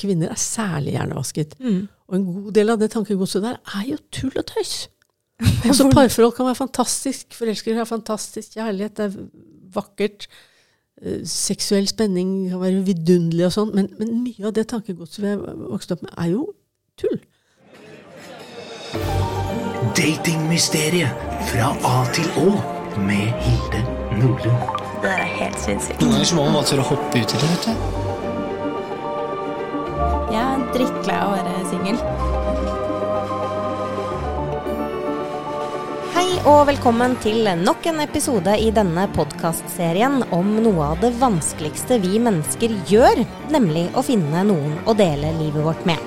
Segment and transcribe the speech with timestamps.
[0.00, 1.56] kvinner er særlig hjernevasket.
[1.60, 1.82] Mm.
[2.10, 4.88] Og en god del av det tankegodset der er jo tull og tøys.
[5.64, 9.28] Altså Parforhold kan være fantastisk, forelskere har fantastisk kjærlighet, det er
[9.74, 10.26] vakkert.
[11.00, 15.32] eh, Seksuell spenning kan være vidunderlig og sånn, men, men mye av det tankegodset vi
[15.32, 15.40] har
[15.70, 16.44] vokst opp med, er jo
[17.00, 17.20] tull.
[19.96, 22.50] Datingmysteriet fra A til Å
[23.00, 23.82] med Hilde
[24.20, 24.78] Nordlund.
[25.00, 26.00] Det der er helt sinnssykt.
[26.02, 27.52] Noen ganger så må man bare tørre å hoppe uti det.
[27.54, 28.09] vet du.
[30.30, 31.98] Jeg er drittlei av å være singel.
[36.14, 42.00] Hei og velkommen til nok en episode i denne podkastserien om noe av det vanskeligste
[42.02, 46.00] vi mennesker gjør, nemlig å finne noen å dele livet vårt med.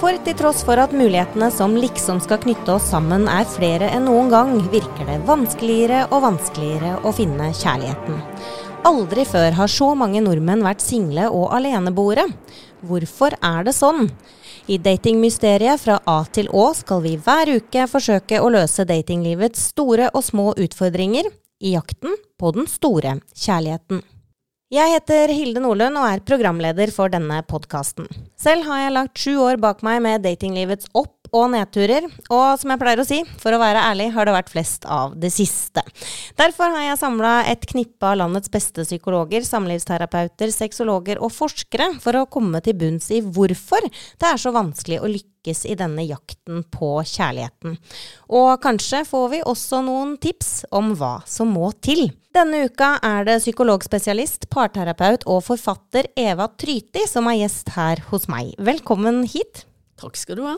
[0.00, 4.06] For til tross for at mulighetene som liksom skal knytte oss sammen er flere enn
[4.08, 8.22] noen gang, virker det vanskeligere og vanskeligere å finne kjærligheten.
[8.88, 12.24] Aldri før har så mange nordmenn vært single og aleneboere.
[12.80, 14.08] Hvorfor er det sånn?
[14.70, 20.08] I Datingmysteriet fra A til Å skal vi hver uke forsøke å løse datinglivets store
[20.14, 21.28] og små utfordringer
[21.60, 24.00] i jakten på den store kjærligheten.
[24.70, 28.06] Jeg heter Hilde Nordlund og er programleder for denne podkasten.
[28.38, 32.72] Selv har jeg lagt sju år bak meg med datinglivets opp- og nedturer, og som
[32.72, 35.84] jeg pleier å si, for å være ærlig har det vært flest av det siste.
[36.38, 42.18] Derfor har jeg samla et knippe av landets beste psykologer, samlivsterapeuter, sexologer og forskere for
[42.18, 46.64] å komme til bunns i hvorfor det er så vanskelig å lykkes i denne jakten
[46.72, 47.78] på kjærligheten.
[48.36, 52.10] Og kanskje får vi også noen tips om hva som må til.
[52.34, 58.28] Denne uka er det psykologspesialist, parterapeut og forfatter Eva Tryti som er gjest her hos
[58.30, 58.52] meg.
[58.62, 59.64] Velkommen hit.
[60.00, 60.56] Takk skal du ha.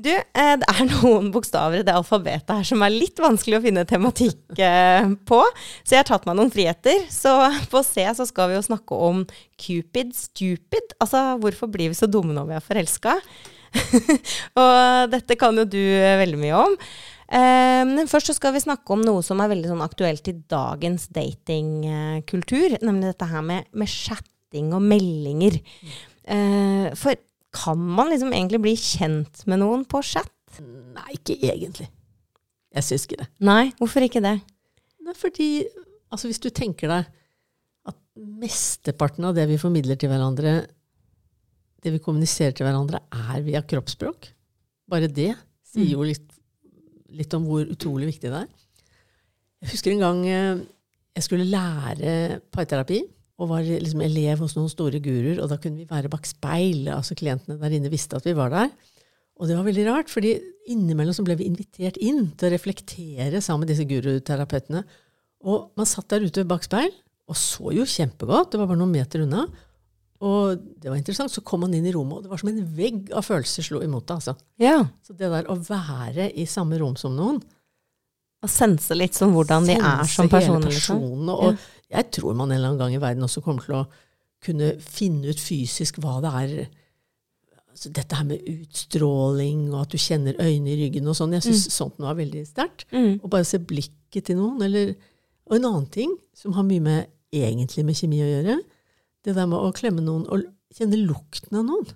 [0.00, 3.64] Du, eh, det er noen bokstaver i det alfabetet her som er litt vanskelig å
[3.64, 5.40] finne tematikk eh, på,
[5.82, 7.04] så jeg har tatt meg noen friheter.
[7.12, 7.34] Så
[7.72, 9.24] på C så skal vi jo snakke om
[9.60, 10.96] Cupid stupid.
[11.02, 13.16] Altså, hvorfor blir vi så dumme når vi er forelska?
[14.60, 16.76] og dette kan jo du eh, veldig mye om.
[17.30, 21.04] Men først så skal vi snakke om noe som er veldig sånn aktuelt i dagens
[21.14, 25.60] datingkultur, nemlig dette her med, med chatting og meldinger.
[26.30, 27.14] Eh, For
[27.54, 30.30] kan man liksom egentlig bli kjent med noen på chat?
[30.60, 31.88] Nei, ikke egentlig.
[32.70, 33.28] Jeg syns ikke det.
[33.46, 34.36] Nei, hvorfor ikke det?
[35.10, 35.64] Er fordi,
[36.12, 37.08] altså hvis du tenker deg
[37.90, 40.60] at mesteparten av det vi formidler til hverandre,
[41.82, 44.28] det vi kommuniserer til hverandre, er via kroppsspråk.
[44.90, 45.32] Bare det
[45.66, 46.26] sier jo litt,
[47.14, 48.50] litt om hvor utrolig viktig det er.
[49.60, 50.60] Jeg husker en gang eh,
[51.16, 53.00] jeg skulle lære parterapi,
[53.40, 56.90] og var liksom elev hos noen store guruer, og da kunne vi være bak speil.
[56.92, 58.68] altså Klientene der inne visste at vi var der.
[59.40, 60.34] Og det var veldig rart, fordi
[60.68, 64.82] innimellom så ble vi invitert inn til å reflektere sammen med disse guruterapeutene.
[65.48, 66.92] Og man satt der ute bak speil
[67.30, 68.52] og så jo kjempegodt.
[68.52, 69.46] Det var bare noen meter unna.
[70.20, 71.32] Og det var interessant.
[71.32, 73.80] Så kom man inn i rommet, og det var som en vegg av følelser slo
[73.86, 74.18] imot deg.
[74.20, 74.34] Altså.
[74.60, 74.76] Ja.
[75.06, 77.40] Så det der å være i samme rom som noen
[78.40, 81.00] Å sense litt som hvordan de er sense som hele Sense Liksom.
[81.00, 83.86] personen, Og jeg tror man en eller annen gang i verden også kommer til å
[84.44, 86.54] kunne finne ut fysisk hva det er
[87.70, 91.36] altså Dette her med utstråling, og at du kjenner øynene i ryggen og sånn.
[91.36, 92.82] Jeg syns sånt noe er veldig sterkt.
[92.90, 93.20] Mm.
[93.22, 94.58] Å bare se blikket til noen.
[94.66, 94.90] Eller,
[95.46, 98.56] og en annen ting som har mye med egentlig med kjemi å gjøre,
[99.24, 101.86] det der med å klemme noen og kjenne lukten av noen.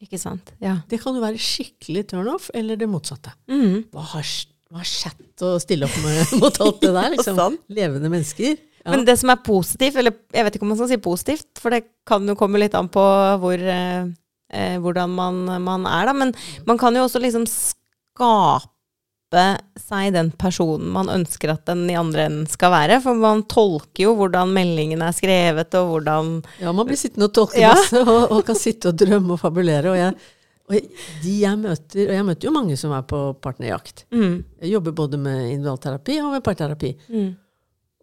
[0.00, 0.54] Ikke sant.
[0.64, 0.78] Ja.
[0.88, 3.34] Det kan jo være skikkelig turnoff, eller det motsatte.
[3.52, 3.90] Mm.
[3.92, 4.34] Hva har,
[4.72, 7.12] hva har chat å stille opp med mot alt det der?
[7.18, 8.56] Liksom, levende mennesker.
[8.84, 8.90] Ja.
[8.94, 11.70] Men det som er positivt, eller jeg vet ikke om man skal si positivt, for
[11.74, 13.02] det kan jo komme litt an på
[13.42, 14.06] hvor, eh,
[14.52, 16.14] eh, hvordan man, man er, da.
[16.16, 16.32] Men
[16.66, 18.66] man kan jo også liksom skape
[19.78, 22.96] seg den personen man ønsker at den i andre enden skal være.
[23.04, 26.32] For man tolker jo hvordan meldingen er skrevet, og hvordan
[26.64, 27.74] Ja, man blir sittende og tolke Ja.
[27.76, 29.92] masse, og, og kan sitte og drømme og fabulere.
[29.92, 30.16] Og jeg,
[30.70, 30.90] og
[31.22, 34.04] de jeg møter, og jeg møter jo mange som er på partnerjakt.
[34.10, 36.94] mm, Jeg jobber både med individualterapi og med parterapi.
[37.12, 37.30] mm,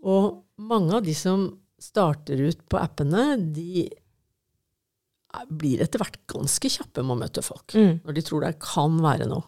[0.08, 1.48] Og mange av de som
[1.82, 3.88] starter ut på appene, de
[5.54, 7.76] blir etter hvert ganske kjappe med å møte folk.
[7.76, 8.00] mm.
[8.08, 9.46] Når de tror det kan være noe.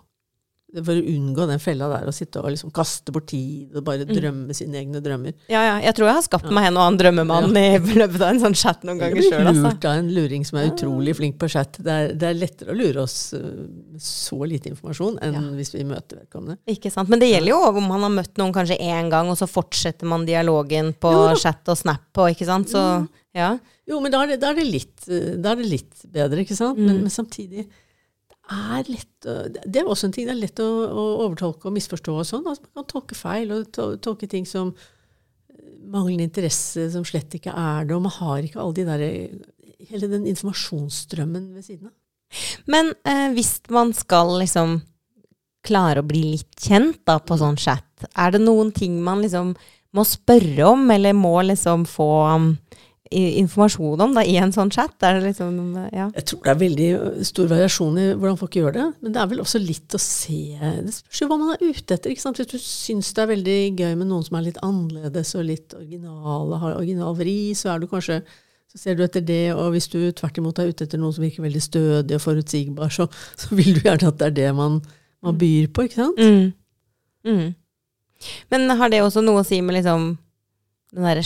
[0.69, 4.05] For å unngå den fella der å sitte og liksom kaste bort tid og bare
[4.05, 5.33] drømme sine egne drømmer.
[5.49, 5.77] Ja, ja.
[5.87, 8.57] Jeg tror jeg har skapt meg en og annen drømmemann i løpet av en sånn
[8.59, 9.63] chat noen ganger sjøl, altså.
[9.65, 11.79] lurt av en luring som er utrolig flink på chat.
[11.81, 15.43] Det er, det er lettere å lure oss med så lite informasjon enn Ja.
[15.57, 16.59] hvis vi møter vedkommende.
[16.69, 17.09] Ikke sant?
[17.09, 20.05] Men det gjelder jo om man har møtt noen kanskje én gang, og så fortsetter
[20.09, 22.69] man dialogen på chat og snap og ikke sant.
[22.69, 22.85] Så
[23.35, 23.55] ja.
[23.89, 26.43] Jo, men da er det, da er det, litt, uh, da er det litt bedre,
[26.45, 26.77] ikke sant?
[26.77, 26.85] Mm.
[26.91, 27.65] Men, men samtidig
[28.49, 29.27] er lett
[29.65, 32.47] Det er også en ting det er lett å, å overtolke og misforstå og sånn.
[32.47, 37.35] Altså, man kan tolke feil og to, tolke ting som uh, manglende interesse, som slett
[37.37, 37.97] ikke er det.
[37.97, 39.05] Og man har ikke alle de der
[39.89, 41.95] hele den informasjonsstrømmen ved siden av.
[42.69, 44.79] Men eh, hvis man skal liksom
[45.65, 49.55] klare å bli litt kjent da på sånn chat, er det noen ting man liksom
[49.97, 52.09] må spørre om, eller må liksom få
[53.09, 54.93] informasjon om da, i en sånn chat?
[55.05, 55.55] Er det liksom,
[55.95, 56.09] ja.
[56.13, 56.89] Jeg tror det er veldig
[57.25, 58.87] stor variasjon i hvordan folk gjør det.
[59.01, 61.95] Men det er vel også litt å se Det spørs jo hva man er ute
[61.95, 62.13] etter.
[62.13, 65.73] Hvis du syns det er veldig gøy med noen som er litt annerledes og litt
[65.77, 68.21] originale, har original vri, så er du kanskje
[68.69, 71.23] så ser du etter det, og hvis du tvert imot er ute etter noen som
[71.25, 73.07] virker veldig stødig og forutsigbar, så,
[73.41, 74.77] så vil du gjerne at det er det man,
[75.25, 76.21] man byr på, ikke sant?
[76.21, 76.51] Mm.
[77.25, 77.47] Mm.
[78.53, 80.11] Men har det også noe å si med liksom
[80.93, 81.25] den derre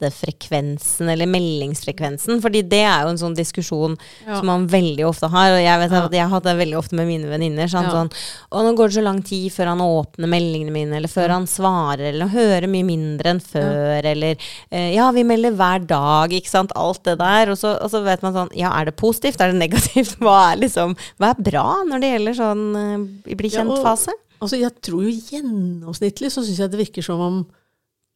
[0.00, 2.40] chattefrekvensen eller meldingsfrekvensen?
[2.42, 5.52] Fordi det er jo en sånn diskusjon som man veldig ofte har.
[5.56, 7.68] Og jeg vet at jeg har hatt det veldig ofte med mine venninner.
[7.70, 7.90] Sånn, Ja.
[7.90, 8.10] sånn,
[8.50, 11.46] og nå går det så lang tid før han åpner meldingene mine, eller før han
[11.46, 14.36] svarer, eller hører mye mindre enn før, eller
[14.70, 16.72] eh, ja, vi melder hver dag, ikke sant.
[16.76, 17.50] Alt det der.
[17.50, 20.16] Og så, og så vet man sånn, ja, er det positivt, er det negativt?
[20.20, 24.12] Hva er liksom, hva er bra når det gjelder sånn eh, bli kjent-fase?
[24.40, 27.40] Altså, jeg tror jo gjennomsnittlig så syns jeg det virker som om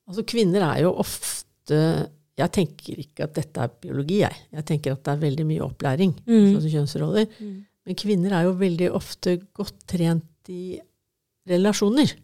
[0.05, 4.43] Altså, kvinner er jo ofte Jeg tenker ikke at dette er biologi, jeg.
[4.53, 6.17] Jeg tenker at det er veldig mye opplæring.
[6.27, 6.57] Mm.
[6.57, 7.31] Altså kjønnsroller.
[7.85, 10.79] Men kvinner er jo veldig ofte godt trent i
[11.49, 12.15] relasjoner.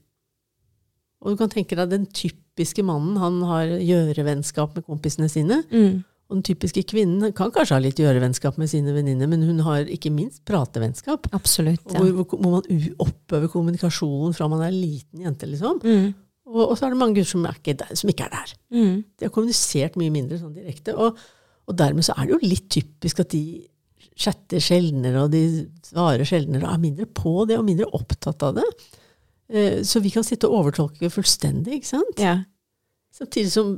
[1.20, 5.60] Og du kan tenke deg den typiske mannen, han har gjørevennskap med kompisene sine.
[5.68, 6.00] Mm.
[6.30, 9.88] Og den typiske kvinnen kan kanskje ha litt gjørevennskap med sine venninner, men hun har
[9.90, 11.26] ikke minst pratevennskap.
[11.36, 11.82] Absolutt.
[11.90, 11.98] Ja.
[11.98, 15.82] hvor, hvor, hvor man oppøver kommunikasjonen fra man er liten jente, liksom.
[15.82, 16.12] Mm.
[16.50, 18.54] Og, og så er det mange gutter som, ikke der, som ikke er der.
[18.74, 18.94] Mm.
[19.18, 20.96] De har kommunisert mye mindre sånn direkte.
[20.98, 21.18] Og,
[21.70, 23.42] og dermed så er det jo litt typisk at de
[24.20, 25.42] chatter sjeldnere, og de
[25.86, 28.66] svarer sjeldnere, og er mindre på det, og mindre opptatt av det.
[29.48, 32.20] Eh, Så vi kan sitte og overtolke fullstendig, ikke sant?
[32.20, 32.34] Ja.
[33.16, 33.70] Samtidig som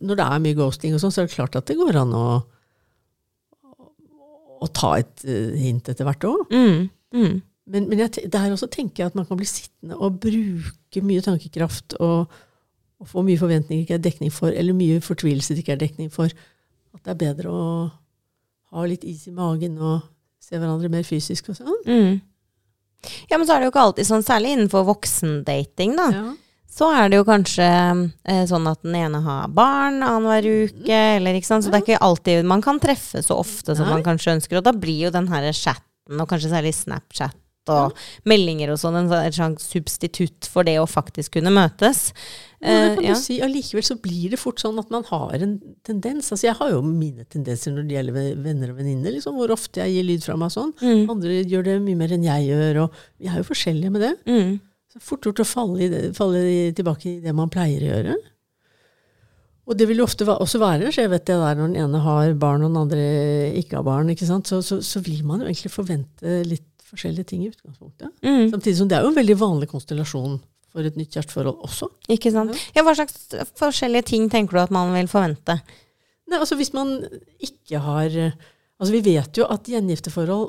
[0.00, 2.14] når det er mye ghosting og sånn, så er det klart at det går an
[2.16, 2.26] å,
[4.60, 6.52] å ta et eh, hint etter hvert òg.
[6.52, 6.86] Mm.
[7.16, 7.36] Mm.
[7.70, 11.22] Men, men jeg, der også tenker jeg at man kan bli sittende og bruke mye
[11.22, 12.30] tankekraft og,
[12.98, 16.10] og få mye forventninger ikke er dekning for, eller mye fortvilelse det ikke er dekning
[16.12, 16.32] for.
[16.96, 17.62] At det er bedre å
[18.74, 20.02] ha litt is i magen og
[20.42, 21.80] se hverandre mer fysisk og sånn.
[21.86, 22.20] Mm.
[23.30, 26.08] Ja, men så er det jo ikke alltid sånn, særlig innenfor voksendating, da.
[26.14, 26.24] Ja.
[26.70, 31.38] Så er det jo kanskje eh, sånn at den ene har barn annenhver uke, eller
[31.38, 31.66] ikke sant.
[31.66, 33.96] Så det er ikke alltid man kan treffe så ofte som Nei.
[33.96, 34.60] man kanskje ønsker.
[34.60, 38.96] Og da blir jo den her chatten, og kanskje særlig Snapchat og meldinger og sånn,
[38.96, 42.12] en sånn- slags substitutt for det å faktisk kunne møtes.
[42.60, 43.14] Ja, det kan kan ja.
[43.14, 43.40] du si.
[43.40, 46.30] Allikevel så blir det fort sånn at man har en tendens.
[46.32, 49.80] Altså jeg har jo mine tendenser når det gjelder venner og venninner, liksom, hvor ofte
[49.80, 50.74] jeg gir lyd fra meg sånn.
[50.80, 51.06] Mm.
[51.10, 54.14] Andre gjør det mye mer enn jeg gjør, og vi er jo forskjellige med det.
[54.28, 54.60] Mm.
[54.90, 56.42] Så fort gjort å falle, i det, falle
[56.74, 58.18] tilbake i det man pleier å gjøre.
[59.70, 62.64] Og det vil jo ofte også være skjevhet det der når den ene har barn
[62.64, 63.04] og den andre
[63.60, 64.10] ikke har barn.
[64.10, 64.50] ikke sant?
[64.50, 68.12] Så, så, så vil man jo egentlig forvente litt forskjellige ting i utgangspunktet.
[68.24, 68.50] Mm.
[68.52, 70.38] Samtidig som det er jo en veldig vanlig konstellasjon
[70.70, 71.90] for et nytt kjæresteforhold også.
[72.14, 72.54] Ikke sant.
[72.76, 75.58] Ja, hva slags forskjellige ting tenker du at man vil forvente?
[76.30, 77.00] Nei, altså Hvis man
[77.42, 78.14] ikke har
[78.80, 80.46] Altså Vi vet jo at gjengifteforhold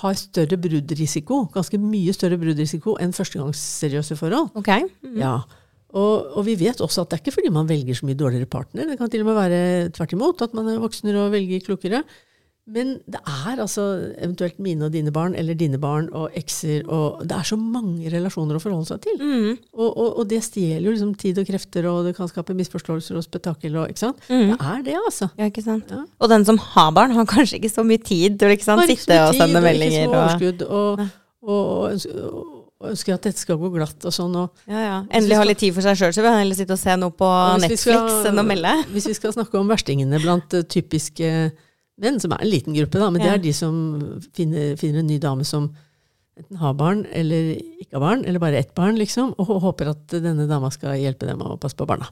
[0.00, 4.50] har større bruddrisiko, ganske mye større bruddrisiko enn førstegangsseriøse forhold.
[4.58, 4.70] Ok.
[5.06, 5.18] Mm.
[5.20, 5.36] Ja.
[5.94, 8.50] Og, og vi vet også at det er ikke fordi man velger så mye dårligere
[8.50, 8.88] partner.
[8.90, 9.60] Det kan til og med være
[9.94, 12.02] tvert imot, at man er voksnere og velger klokere.
[12.64, 13.82] Men det er altså
[14.16, 18.08] eventuelt mine og dine barn, eller dine barn og ekser og Det er så mange
[18.08, 19.18] relasjoner å forholde seg til.
[19.20, 19.50] Mm.
[19.76, 23.20] Og, og, og det stjeler jo liksom tid og krefter, og det kan skape misforståelser
[23.20, 23.76] og spetakkel.
[23.76, 24.24] Og, ikke sant?
[24.30, 24.54] Mm.
[24.54, 25.28] Det er det, altså.
[25.36, 25.92] Ja, ikke sant.
[25.92, 26.02] Ja.
[26.18, 28.88] Og den som har barn, har kanskje ikke så mye tid til å sitte og
[28.88, 30.06] sende sende og meldinger.
[30.06, 30.66] Ikke så overskudd,
[31.44, 34.34] og, ønsker, at dette skal gå glatt og sånn.
[34.40, 34.96] Og, ja, ja.
[35.14, 37.14] Endelig ha litt tid for seg sjøl, så vil jeg heller sitte og se noe
[37.16, 37.30] på
[37.62, 38.74] Netflix skal- enn å melde.
[38.92, 41.30] Hvis vi skal snakke om verstingene blant uh, typiske
[42.00, 43.74] menn, som er en liten gruppe, da, men det er de som
[44.34, 45.68] finner, finner en ny dame som
[46.34, 50.16] enten har barn eller ikke har barn, eller bare ett barn, liksom, og håper at
[50.18, 52.10] denne dama skal hjelpe dem å passe på barna.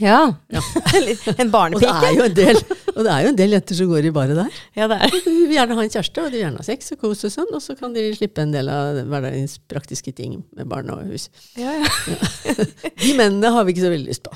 [0.00, 0.32] Ja.
[0.48, 0.62] Ja.
[1.36, 1.90] en barnepike.
[1.90, 2.62] Og det er jo en del,
[2.94, 4.60] og det er jo en del jenter som går i baret der.
[4.78, 5.16] Ja, det er.
[5.26, 7.34] De vil gjerne ha en kjæreste, og de vil gjerne ha sex og kos og
[7.34, 11.06] sånn, og så kan de slippe en del av hverdagens praktiske ting med barn og
[11.10, 11.28] hus.
[11.58, 12.56] Ja, ja.
[13.00, 14.34] De mennene har vi ikke så veldig lyst på.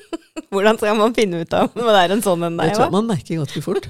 [0.54, 2.94] Hvordan skal man finne ut av om det er en sånn en Det tror jeg
[2.94, 3.86] man merker ganske fort.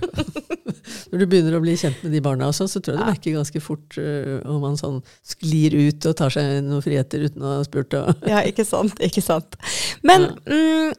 [1.10, 3.36] Når du begynner å bli kjent med de barna også, så tror jeg du merker
[3.38, 7.56] ganske fort uh, om man sånn sklir ut og tar seg noen friheter uten å
[7.58, 7.96] ha spurt.
[7.96, 9.00] Og Ja, ikke sant.
[9.04, 9.56] Ikke sant.
[10.04, 10.92] Men mm,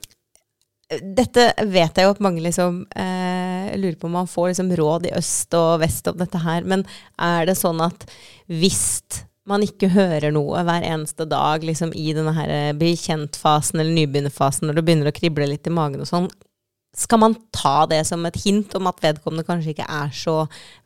[0.89, 5.08] dette vet jeg jo at mange liksom eh, lurer på om man får liksom råd
[5.10, 6.68] i øst og vest om dette her.
[6.68, 6.86] Men
[7.18, 8.06] er det sånn at
[8.51, 13.82] hvis man ikke hører noe hver eneste dag liksom i denne her eh, bli kjent-fasen
[13.82, 16.30] eller nybegynnerfasen, når det begynner å krible litt i magen og sånn,
[16.95, 20.35] skal man ta det som et hint om at vedkommende kanskje ikke er så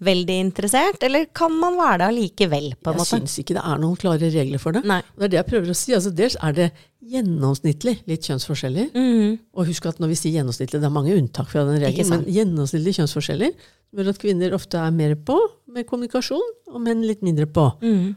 [0.02, 3.20] veldig interessert, eller kan man være det allikevel, på en Jeg måte?
[3.20, 4.84] syns ikke det er noen klare regler for det.
[4.90, 5.02] Nei.
[5.18, 5.94] Det er det jeg prøver å si.
[5.94, 6.70] Altså, dels er det
[7.10, 8.90] gjennomsnittlig litt kjønnsforskjeller.
[8.94, 9.36] Mhm.
[9.56, 12.26] Og husk at når vi sier gjennomsnittlig, det er mange unntak fra den regelen, men
[12.26, 13.54] gjennomsnittlig kjønnsforskjeller
[13.96, 15.38] gjør at kvinner ofte er mer på
[15.74, 17.70] med kommunikasjon, og menn litt mindre på.
[17.82, 18.16] Mhm.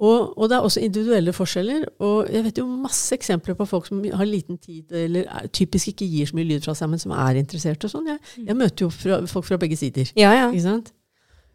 [0.00, 1.84] Og, og det er også individuelle forskjeller.
[2.06, 5.92] Og jeg vet jo masse eksempler på folk som har liten tid, eller er, typisk
[5.92, 8.08] ikke gir så mye lyd fra seg, men som er interessert og sånn.
[8.14, 10.08] Jeg, jeg møter jo fra, folk fra begge sider.
[10.16, 10.48] Ja, ja.
[10.48, 10.92] Ikke sant?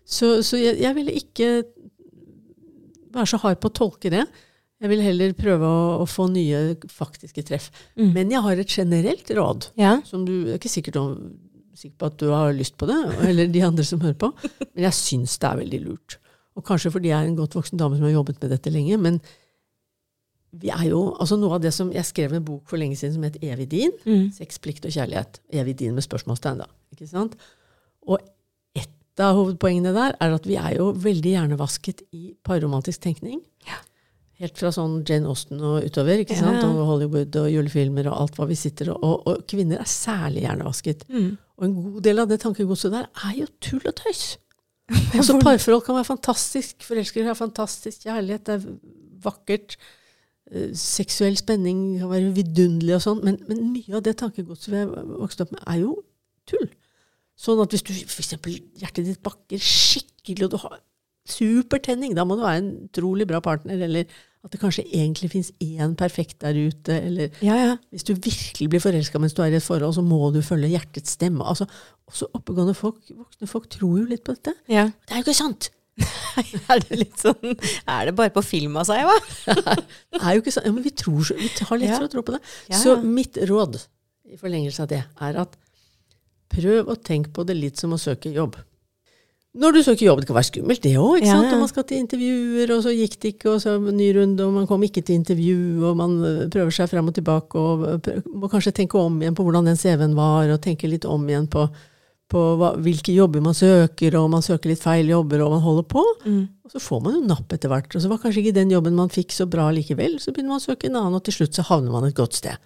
[0.06, 1.50] Så, så jeg, jeg ville ikke
[3.16, 4.28] være så hard på å tolke det.
[4.84, 7.72] Jeg vil heller prøve å, å få nye faktiske treff.
[7.98, 8.12] Mm.
[8.14, 9.96] Men jeg har et generelt råd, ja.
[10.06, 11.16] som du er ikke sikkert om,
[11.76, 14.30] sikker på at du har lyst på det, eller de andre som hører på,
[14.76, 16.20] men jeg syns det er veldig lurt.
[16.56, 18.98] Og kanskje fordi jeg er en godt voksen dame som har jobbet med dette lenge,
[19.02, 19.20] men
[20.56, 23.18] vi er jo, altså noe av det som Jeg skrev en bok for lenge siden
[23.18, 23.92] som het Evig din.
[24.06, 24.30] Mm.
[24.36, 25.42] Sex, plikt og kjærlighet.
[25.52, 26.70] Evig din med spørsmålstegn, da.
[26.96, 27.36] Ikke sant?
[28.08, 28.22] Og
[28.78, 33.42] et av hovedpoengene der er at vi er jo veldig hjernevasket i parromantisk tenkning.
[34.44, 36.60] Helt fra sånn Jane Austen og utover, ikke sant?
[36.60, 36.72] Ja, ja.
[36.72, 40.44] og Hollywood og julefilmer og alt hva vi sitter og, og, og kvinner er særlig
[40.44, 41.06] hjernevasket.
[41.08, 41.30] Mm.
[41.56, 44.26] Og en god del av det tankegodset der er jo tull og tøys.
[45.18, 48.66] Altså Parforhold kan være fantastisk, forelskere har fantastisk kjærlighet, det er
[49.26, 49.78] vakkert.
[50.52, 54.82] eh, Seksuell spenning kan være vidunderlig og sånn, men, men mye av det tankegodset vi
[54.84, 55.96] har vokst opp med, er jo
[56.50, 56.68] tull.
[57.36, 58.36] Sånn at hvis du f.eks.
[58.80, 60.78] hjertet ditt bakker skikkelig, og du har
[61.26, 64.06] supertenning, da må du være en utrolig bra partner, eller
[64.46, 67.72] at det kanskje egentlig fins én perfekt der ute, eller Ja, ja.
[67.90, 70.70] hvis du virkelig blir forelska mens du er i et forhold, så må du følge
[70.70, 71.42] hjertets stemme.
[71.44, 71.66] Altså,
[72.06, 74.54] også oppegående folk, voksne folk tror jo litt på dette.
[74.70, 74.86] ja.
[75.08, 75.72] Det er jo ikke sant!
[76.70, 77.54] er det litt sånn
[77.88, 79.14] Er det bare på film av seg, hva?
[80.12, 80.66] Det er jo ikke sant.
[80.68, 82.42] Ja, men vi, tror, vi har lett for å tro på det.
[82.76, 83.80] Så mitt råd
[84.28, 85.56] i forlengelse av det er at
[86.52, 88.58] prøv å tenke på det litt som å søke jobb.
[89.56, 91.54] Når du søker jobb, det kan være skummelt det òg, ikke Ja, sant?
[91.56, 94.52] Og man skal til intervjuer, og så gikk det ikke, og så ny runde, og
[94.52, 98.18] man kom ikke til intervju, og man øh, prøver seg frem og tilbake, og øh,
[98.36, 101.48] må kanskje tenke om igjen på hvordan den CV-en var, og tenke litt om igjen
[101.48, 101.64] på,
[102.28, 105.88] på hva, hvilke jobber man søker, og man søker litt feil jobber, og man holder
[105.96, 106.04] på.
[106.28, 106.46] Mm.
[106.68, 107.96] Og så får man jo napp etter hvert.
[107.96, 110.64] Og så var kanskje ikke den jobben man fikk så bra likevel, så begynner man
[110.64, 112.60] å søke en annen, og til slutt så havner man et godt sted.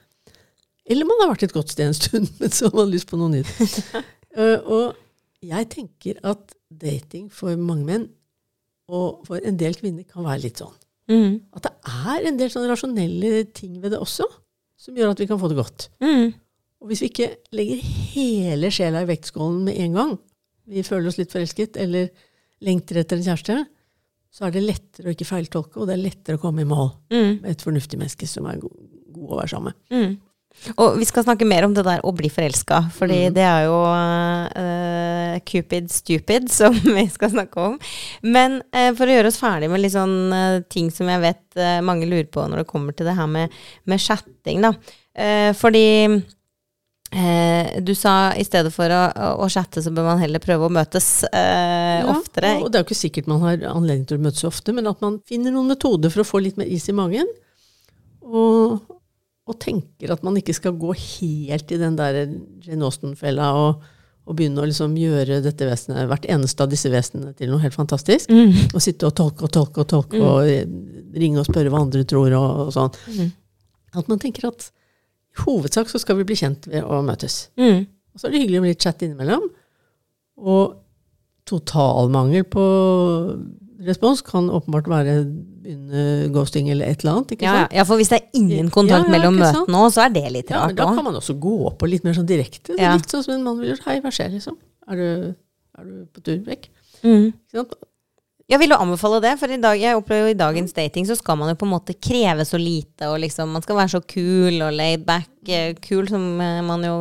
[0.89, 3.19] Eller man har vært et godt sted en stund, men så har man lyst på
[3.21, 3.53] noe nytt.
[4.33, 8.07] uh, og jeg tenker at dating for mange menn,
[8.89, 10.75] og for en del kvinner, kan være litt sånn.
[11.09, 11.39] Mm.
[11.57, 14.25] At det er en del sånne rasjonelle ting ved det også,
[14.79, 15.89] som gjør at vi kan få det godt.
[16.01, 16.33] Mm.
[16.79, 17.81] Og hvis vi ikke legger
[18.13, 20.13] hele sjela i vektskålen med en gang,
[20.69, 22.09] vi føler oss litt forelsket, eller
[22.61, 23.57] lengter etter en kjæreste,
[24.29, 26.91] så er det lettere å ikke feiltolke, og det er lettere å komme i mål
[27.09, 27.41] Mm.
[27.41, 28.75] med et fornuftig menneske som er god,
[29.11, 29.97] god å være sammen med.
[29.97, 30.17] Mm.
[30.77, 33.33] Og vi skal snakke mer om det der å bli forelska, fordi Mm.
[33.33, 34.47] det er jo eh,
[35.45, 37.77] Cupid stupid som vi skal snakke om.
[38.21, 41.59] Men eh, for å gjøre oss ferdig med litt sånn eh, ting som jeg vet
[41.59, 43.55] eh, mange lurer på når det kommer til det her med,
[43.89, 44.73] med chatting, da.
[45.19, 45.87] Eh, fordi
[47.11, 49.01] eh, du sa i stedet for å,
[49.43, 52.55] å chatte, så bør man heller prøve å møtes eh, Ja, oftere.
[52.63, 55.01] Og det er jo ikke sikkert man har anledning til å møtes ofte, men at
[55.05, 57.29] man finner noen metoder for å få litt mer is i magen.
[58.29, 58.79] Og,
[59.49, 62.25] og tenker at man ikke skal gå helt i den der
[62.65, 63.87] Jane Austen-fella og,
[64.29, 67.73] og begynne å liksom gjøre dette vesenet, hvert eneste av disse vesenene til noe helt
[67.73, 68.29] fantastisk.
[68.29, 68.75] Mm.
[68.77, 70.67] Og sitte og tolke og tolke og tolke og eh,
[71.17, 72.99] ringe og spørre hva andre tror og, og sånn.
[73.15, 73.31] Mm.
[73.97, 77.47] At man tenker at i hovedsak så skal vi bli kjent ved å møtes.
[77.57, 77.87] Mm.
[78.13, 79.49] Og så er det hyggelig med litt chat innimellom.
[80.45, 80.77] Og
[81.49, 82.65] totalmangel på
[83.87, 85.13] respons kan åpenbart være
[85.63, 87.33] begynne ghosting eller et eller annet.
[87.35, 87.59] ikke Ja, ja.
[87.63, 87.75] sant?
[87.79, 90.51] ja, for hvis det er ingen kontakt ja, mellom møtene òg, så er det litt
[90.51, 90.59] rart.
[90.59, 92.75] Ja, men da kan man også gå på litt mer sånn direkte.
[92.79, 92.95] Ja.
[92.97, 93.85] Litt sånn som en mann vil gjøre.
[93.87, 94.57] Hei, hva skjer, liksom?
[94.89, 95.07] Er du,
[95.79, 96.67] er du på tur vekk?
[97.03, 97.29] Mm.
[97.31, 97.77] Ikke sant?
[98.49, 101.13] Jeg vil jo anbefale det, for i dag, jeg opplever jo i dagens dating så
[101.15, 104.01] skal man jo på en måte kreve så lite, og liksom man skal være så
[104.01, 106.95] kul og laid back, eh, kul som eh, man jo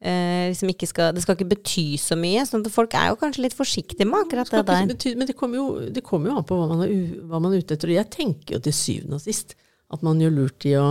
[0.00, 3.16] eh, liksom ikke skal Det skal ikke bety så mye, sånn at folk er jo
[3.20, 4.86] kanskje litt forsiktige med akkurat det, det der.
[4.94, 6.94] bety- men det kommer, jo, det kommer jo an på hva man, er,
[7.28, 7.88] hva man er ute etter.
[7.92, 9.56] Og jeg tenker jo til syvende og sist
[9.90, 10.86] at man gjør lurt i å,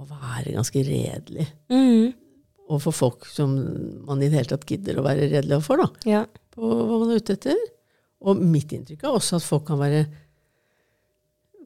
[0.00, 2.14] å være ganske redelig Mm,
[2.70, 3.52] overfor folk som
[4.08, 5.82] man i det hele tatt gidder å være redelig overfor.
[5.84, 5.88] da.
[6.08, 6.24] ja.
[6.54, 7.58] på hva man er ute etter.
[8.24, 10.06] Og mitt inntrykk er også at folk kan være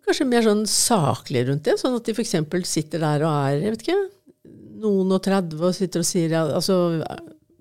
[0.08, 1.74] kanskje mer sånn saklige rundt det.
[1.80, 2.34] Sånn at de f.eks.
[2.66, 3.98] sitter der og er jeg vet ikke,
[4.82, 6.78] noen og 30 og sitter og sier ja, altså,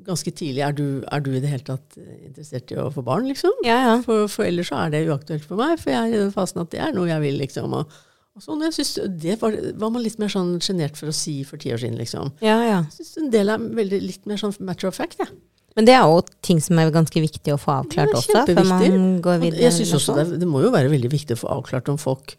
[0.07, 3.27] ganske tidlig er du, er du i det hele tatt interessert i å få barn,
[3.29, 3.55] liksom?
[3.67, 3.95] ja, ja.
[4.05, 6.63] For, for ellers så er det uaktuelt for meg, for jeg er i den fasen
[6.63, 7.75] at det er noe jeg vil, liksom.
[7.81, 7.97] Og,
[8.37, 8.93] Og sånn, jeg synes
[9.23, 11.99] Det var, var man litt mer sånn sjenert for å si for ti år siden,
[11.99, 12.31] liksom.
[12.45, 12.79] Ja, ja.
[12.85, 15.33] Jeg syns en del er veldig, litt mer sånn matter of fact, jeg.
[15.77, 18.65] Men det er jo ting som er ganske viktig å få avklart Ja, også, før
[18.65, 19.61] man går videre.
[19.67, 22.33] Jeg synes også det, det må jo være veldig viktig å få avklart om folk,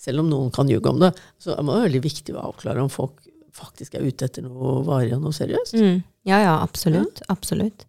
[0.00, 2.82] selv om noen kan ljuge om det, så det må være veldig viktig å avklare
[2.82, 3.22] om folk
[3.52, 5.74] faktisk er ute etter noe varig og noe seriøst.
[5.76, 6.02] Mm.
[6.28, 7.20] Ja, ja, absolutt.
[7.32, 7.86] Absolutt.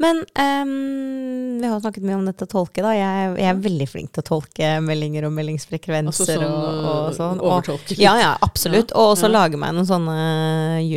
[0.00, 2.94] Men um, vi har snakket mye om dette tolke, da.
[2.96, 7.14] Jeg, jeg er veldig flink til å tolke meldinger og meldingsfrekvenser Altså sånn, og, og
[7.18, 7.42] sånn.
[7.44, 8.00] Overtolke litt.
[8.02, 8.94] ja, ja, absolutt.
[8.96, 9.34] Og også Ja.
[9.36, 10.18] lage meg noen sånne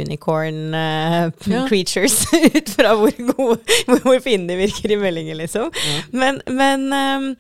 [0.06, 1.66] unicorn uh, Ja.
[1.68, 2.22] creatures
[2.56, 5.68] ut fra hvor, gode, hvor, hvor fine de virker i meldinger, liksom.
[5.76, 6.02] Ja.
[6.24, 7.32] Men, men um,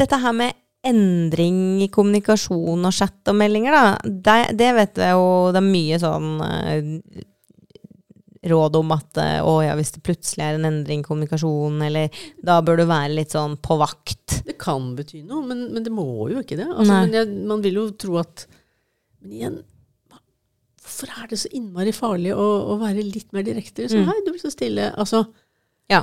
[0.00, 5.14] dette her med endring i kommunikasjon og chat og meldinger, da, det, det vet jeg
[5.16, 7.22] jo Det er mye sånn uh,
[8.44, 12.24] råd om at eh, å ja, hvis det plutselig er en endring i kommunikasjon, eller
[12.44, 14.40] da bør du være litt sånn på vakt.
[14.44, 16.66] Det kan bety noe, men, men det må jo ikke det.
[16.68, 18.44] Altså, men jeg, man vil jo tro at
[19.24, 19.56] Men igjen,
[20.84, 23.88] hvorfor er det så innmari farlig å, å være litt mer direkte?
[23.88, 24.10] Så, Mm.
[24.10, 24.90] Hei, du blir så stille.
[24.92, 25.24] Altså,
[25.88, 26.02] Ja.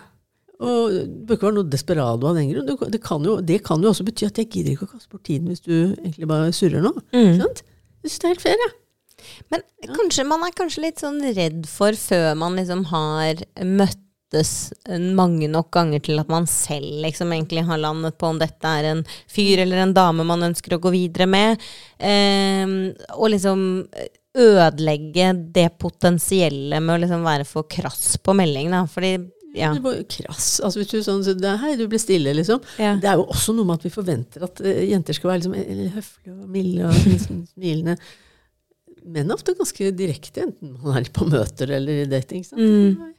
[0.62, 2.70] Og det bør ikke være noe desperado av den grunn.
[2.94, 5.26] Det, kan jo, det kan jo også bety at jeg gidder ikke å kaste bort
[5.26, 6.94] tiden hvis du egentlig bare surrer nå.
[7.16, 7.34] Mm.
[7.42, 7.64] Sant?
[8.02, 8.78] Jeg syns det er helt fair, jeg.
[9.54, 9.66] Men
[9.98, 14.54] kanskje man er kanskje litt sånn redd for før man liksom har møttes
[15.18, 18.88] mange nok ganger til at man selv liksom egentlig har landet på om dette er
[18.94, 21.62] en fyr eller en dame man ønsker å gå videre med.
[22.00, 22.66] eh,
[23.18, 23.84] og liksom
[24.32, 28.86] ødelegge det potensielle med å liksom være for krass på melding, da.
[28.88, 29.18] Fordi
[29.54, 29.74] ja.
[29.76, 30.48] Det var jo krass.
[30.64, 32.62] Altså, hvis du sånn, så Hei, du ble stille, liksom.
[32.80, 32.94] Ja.
[33.02, 35.56] Det er jo også noe med at vi forventer at uh, jenter skal være liksom,
[35.60, 37.98] eh, høflige og milde og liksom smilende.
[39.02, 42.46] Menn er ofte ganske direkte, enten man er på møter eller i dating.
[42.56, 43.12] Mm.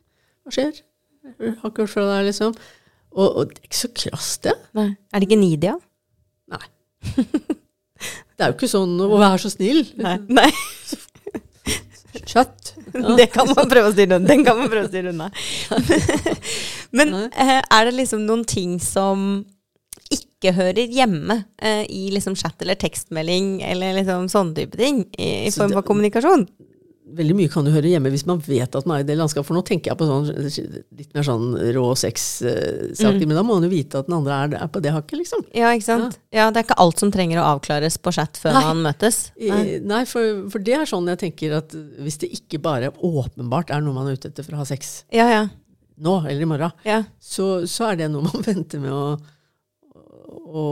[0.46, 0.82] Hva skjer?
[1.22, 2.54] Jeg Har ikke hørt fra deg, liksom.
[3.12, 4.54] Og, og det er ikke så krast, det.
[4.78, 4.88] Nei.
[5.12, 5.76] Er det ikke Nidia?
[6.52, 6.64] Nei.
[8.32, 9.84] Det er jo ikke sånn å være så snill.
[10.02, 10.16] Nei.
[10.32, 10.48] Nei.
[12.12, 12.74] Kjøtt.
[13.18, 14.28] Det kan man prøve å styre unna.
[14.28, 15.30] Den kan man prøve å styre unna.
[16.98, 19.42] Men eh, er det liksom noen ting som
[20.12, 25.46] ikke hører hjemme eh, i liksom chat eller tekstmelding eller liksom sånne type ting i,
[25.48, 26.44] i form av kommunikasjon?
[27.12, 29.48] Veldig mye kan jo høre hjemme hvis man vet at man er i det landskapet.
[29.48, 30.28] For nå tenker jeg på sånn
[30.98, 33.18] litt mer sånn rå sex-saker.
[33.20, 33.26] Mm.
[33.28, 35.44] Men da må man jo vite at den andre er, er på det hakket, liksom.
[35.56, 36.18] Ja, ikke sant?
[36.32, 36.48] Ja.
[36.52, 38.64] Det er ikke alt som trenger å avklares på chat før Nei.
[38.70, 39.20] man møtes.
[39.40, 43.72] Nei, nei, for, for det er sånn jeg tenker at hvis det ikke bare åpenbart
[43.74, 45.44] er noe man er ute etter for å ha sex Ja, ja.
[46.02, 47.02] nå eller i morgen, ja.
[47.20, 49.04] så, så er det noe man venter med å,
[50.48, 50.64] å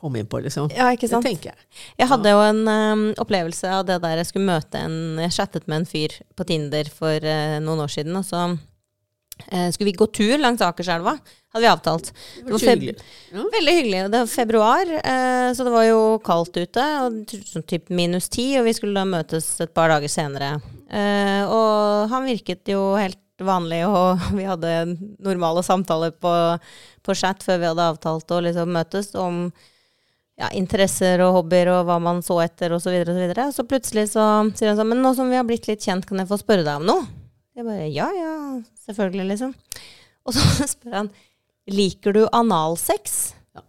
[0.00, 0.70] komme inn på, liksom.
[0.74, 1.26] Ja, ikke sant?
[1.26, 1.68] Det tenker jeg.
[2.00, 5.68] Jeg hadde jo en um, opplevelse av det der jeg skulle møte en Jeg chattet
[5.68, 9.98] med en fyr på Tinder for uh, noen år siden, og så uh, skulle vi
[10.00, 11.18] gå tur langs Akerselva.
[11.50, 12.12] Hadde vi avtalt.
[12.44, 12.92] Det var hyggelig.
[13.32, 13.44] Ja.
[13.52, 14.02] Veldig hyggelig.
[14.10, 16.84] Det var februar, eh, så det var jo kaldt ute.
[17.02, 20.52] Og sånn typ minus ti, og vi skulle da møtes et par dager senere.
[20.86, 26.34] Eh, og han virket jo helt vanlig, og vi hadde normale samtaler på,
[27.02, 29.48] på chat før vi hadde avtalt å liksom møtes om
[30.40, 32.88] ja, interesser og hobbyer og hva man så etter osv.
[32.88, 34.26] Så videre, og så plutselig så
[34.56, 36.64] sier han sånn Men nå som vi har blitt litt kjent, kan jeg få spørre
[36.66, 37.08] deg om noe?
[37.56, 38.36] Jeg bare ja, ja,
[38.86, 39.52] selvfølgelig, liksom.
[40.24, 41.12] Og så spør han
[41.70, 43.20] liker du analsex?
[43.54, 43.64] Ja.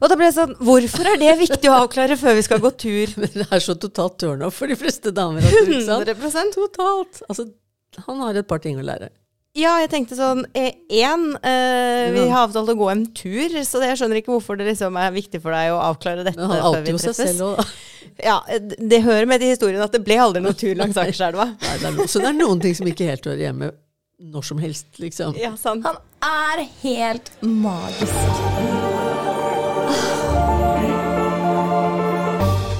[0.00, 2.72] Og da ble jeg sånn Hvorfor er det viktig å avklare før vi skal gå
[2.80, 3.12] tur?
[3.20, 5.44] Men det er så totalt turnoff for de fleste damer.
[5.44, 6.10] Altså, ikke sant?
[6.16, 7.22] 100 Totalt.
[7.28, 7.48] Altså,
[8.08, 9.12] han har et par ting å lære.
[9.56, 13.96] Ja, jeg tenkte sånn Én, eh, vi har avtalt å gå en tur, så jeg
[13.96, 16.84] skjønner ikke hvorfor det liksom er viktig for deg å avklare dette Men han før
[16.84, 17.30] vi jo seg treffes.
[17.32, 17.68] selv også, da.
[18.26, 21.50] Ja, det det hører med til historien at det ble aldri noen tur langs Akerselva.
[21.56, 23.72] Nei, det er no, så det er noen ting som ikke helt hører hjemme
[24.16, 25.34] når som helst, liksom.
[25.36, 25.84] Ja, sant.
[25.84, 28.16] Han er helt magisk.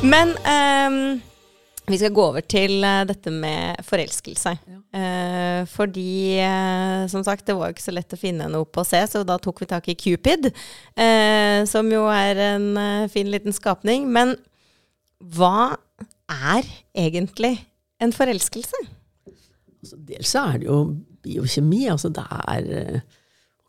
[0.07, 1.01] Men ehm,
[1.87, 4.53] vi skal gå over til eh, dette med forelskelse.
[4.97, 8.83] Eh, fordi, eh, som sagt, det var jo ikke så lett å finne noe på
[8.87, 10.49] C, så da tok vi tak i Cupid,
[10.99, 14.09] eh, som jo er en eh, fin liten skapning.
[14.11, 14.35] Men
[15.37, 15.77] hva
[16.33, 17.55] er egentlig
[18.03, 18.81] en forelskelse?
[19.79, 20.81] Altså, dels så er det jo
[21.27, 21.85] biokjemi.
[21.93, 23.05] Altså det er eh,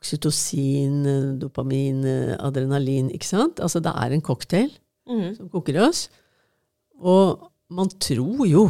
[0.02, 1.04] oksytocin,
[1.42, 2.02] dopamin,
[2.42, 3.62] adrenalin, ikke sant?
[3.62, 4.74] Altså det er en cocktail
[5.08, 6.08] som koker i oss.
[6.98, 8.68] Og man tror jo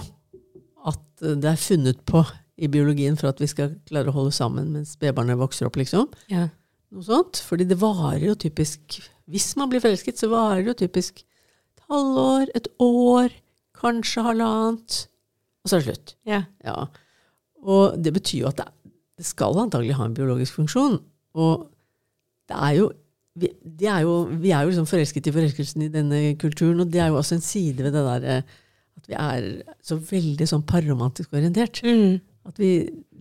[0.87, 2.23] at det er funnet på
[2.57, 6.09] i biologien for at vi skal klare å holde sammen mens spedbarnet vokser opp, liksom.
[6.31, 6.47] Ja.
[6.93, 7.41] Noe sånt.
[7.45, 11.81] Fordi det varer jo typisk Hvis man blir forelsket, så varer det jo typisk et
[11.91, 13.33] halvår, et år,
[13.75, 14.99] kanskje halvannet,
[15.59, 16.13] og så er det slutt.
[16.23, 16.45] Ja.
[16.63, 16.85] Ja.
[17.59, 18.69] Og det betyr jo at det,
[19.19, 20.95] det skal antagelig ha en biologisk funksjon.
[21.35, 21.67] Og
[22.47, 22.87] det er jo
[23.37, 26.89] vi, det er jo, vi er jo liksom forelsket i forelskelsen i denne kulturen, og
[26.93, 28.55] det er jo også en side ved det der eh,
[28.97, 29.45] at vi er
[29.85, 31.81] så veldig sånn parromantisk orientert.
[31.85, 32.17] Mm.
[32.47, 32.69] At vi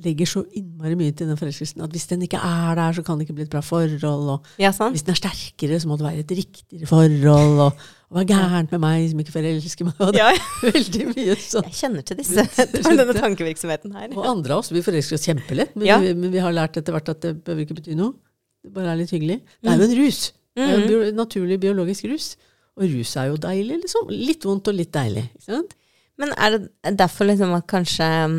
[0.04, 3.18] legger så innmari mye til den forelskelsen at hvis den ikke er der, så kan
[3.18, 4.04] det ikke bli et bra forhold.
[4.36, 4.94] Og Ja, sant?
[4.94, 7.24] hvis den er sterkere, så må det være et riktigere forhold.
[7.26, 7.72] Og,
[8.06, 9.98] og hva er gærent med meg som ikke forelsker meg?
[10.06, 10.38] Og det er
[10.76, 11.66] veldig mye sånn.
[11.66, 12.46] jeg kjenner til disse,
[12.86, 14.14] denne tankevirksomheten her.
[14.14, 15.98] Og andre av oss vi forelsker oss kjempelett, men, Ja.
[16.04, 18.14] vi, men vi har lært etter hvert at det behøver ikke bety noe.
[18.62, 19.40] Det bare er litt hyggelig.
[19.58, 20.20] Det er jo en rus.
[20.56, 22.36] Det er jo en bio, naturlig biologisk rus.
[22.76, 24.10] Og rus er jo deilig, liksom.
[24.12, 25.24] Litt vondt og litt deilig.
[25.38, 25.74] Ikke sant?
[26.20, 28.36] Men er det derfor liksom at kanskje um,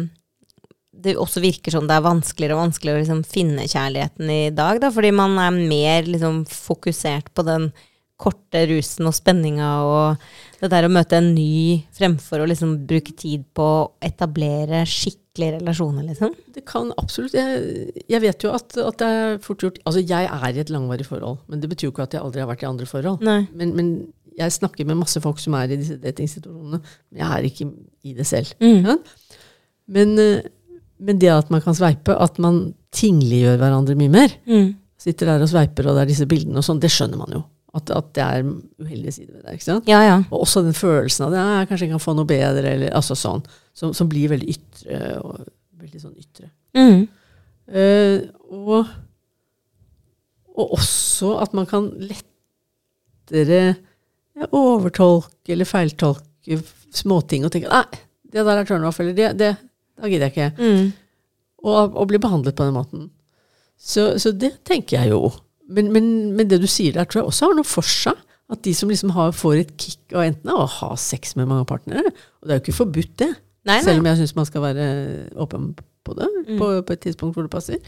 [0.98, 4.82] det også virker som det er vanskeligere og vanskeligere å liksom finne kjærligheten i dag,
[4.82, 4.90] da?
[4.94, 7.70] Fordi man er mer liksom fokusert på den
[8.18, 10.24] korte rusen og spenninga og
[10.58, 15.60] det der å møte en ny fremfor å liksom bruke tid på å etablere skikkelige
[15.60, 16.34] relasjoner, liksom.
[16.56, 17.36] Det kan absolutt.
[17.38, 20.74] Jeg, jeg vet jo at, at det er fort gjort Altså, jeg er i et
[20.74, 23.22] langvarig forhold, men det betyr jo ikke at jeg aldri har vært i andre forhold.
[23.22, 23.92] Men, men
[24.38, 26.80] jeg snakker med masse folk som er i disse datinginstitusjonene,
[27.12, 27.68] men jeg er ikke
[28.06, 28.52] i det selv.
[28.62, 28.86] Mm.
[28.86, 28.98] Ja?
[29.98, 30.48] Men, eh,
[31.00, 34.76] men det at man kan sveipe, at man tingliggjør hverandre mye mer, Mm.
[34.98, 37.44] sitter der og sveiper, og det er disse bildene og sånn, det skjønner man jo.
[37.78, 38.44] At, at det er
[38.82, 39.54] uheldige sider ved det.
[39.58, 39.88] ikke sant?
[39.90, 40.16] Ja, ja.
[40.32, 43.14] Og også den følelsen av det, ja, kanskje jeg kan få noe bedre, eller altså
[43.18, 43.44] sånn,
[43.78, 45.02] som, som blir veldig ytre.
[45.22, 45.44] og
[45.78, 46.50] veldig sånn ytre.
[46.78, 47.04] Mm.
[47.68, 48.20] Uh,
[48.50, 48.88] og,
[50.58, 53.76] og også at man kan lettere
[54.52, 56.60] overtolke eller feiltolke
[56.96, 58.00] småting og tenke nei,
[58.32, 59.52] det der er turnoff, eller det, det
[59.98, 60.50] da gidder jeg ikke.
[60.62, 60.92] Mm.
[61.68, 63.08] Og, og bli behandlet på den måten.
[63.78, 65.32] Så, så det tenker jeg jo.
[65.74, 68.20] Men, men, men det du sier der, tror jeg også har noe for seg.
[68.54, 71.50] At de som liksom har, får et kick av enten av å ha sex med
[71.50, 73.28] mange partnere Og det er jo ikke forbudt, det.
[73.68, 73.82] Nei, nei.
[73.84, 74.86] Selv om jeg syns man skal være
[75.44, 75.74] åpen
[76.08, 76.54] på det Mm.
[76.62, 77.82] på, på et tidspunkt hvor det passer.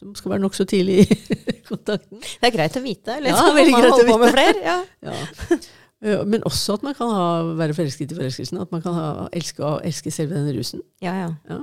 [0.00, 1.18] Som skal være nokså tidlig i
[1.68, 2.22] kontakten.
[2.24, 3.18] Det er greit å vite.
[3.18, 4.62] Ja, Liksom, veldig greit å på med flere.
[4.64, 4.78] Ja.
[5.10, 5.58] Ja.
[6.00, 7.24] Eh, Men også at man kan ha,
[7.58, 8.60] være forelsket i forelskelsen.
[8.62, 10.80] At man kan ha, elske, elske selve den rusen.
[11.04, 11.28] Ja, ja.
[11.50, 11.58] Ja.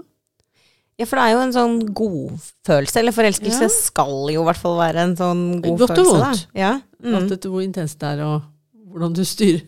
[1.00, 3.74] Ja, for det er jo en sånn godfølelse, eller forelskelse Ja.
[3.74, 6.14] skal jo i hvert fall være en sånn god Godt og følelse.
[6.22, 6.46] vondt.
[6.54, 6.60] Da.
[6.62, 6.72] Ja.
[7.04, 7.34] Alt Mm.
[7.36, 8.42] etter hvor intenst det er, og
[8.94, 9.62] hvordan du styrer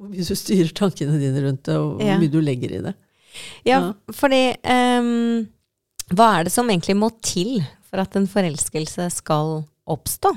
[0.00, 2.16] hvor mye du styrer tankene dine rundt det, og hvor Ja.
[2.20, 2.94] mye du legger i det.
[3.66, 3.92] ja, Ja.
[4.12, 5.48] fordi um,
[6.12, 10.30] Hva er det som egentlig må til for at en forelskelse skal oppstå?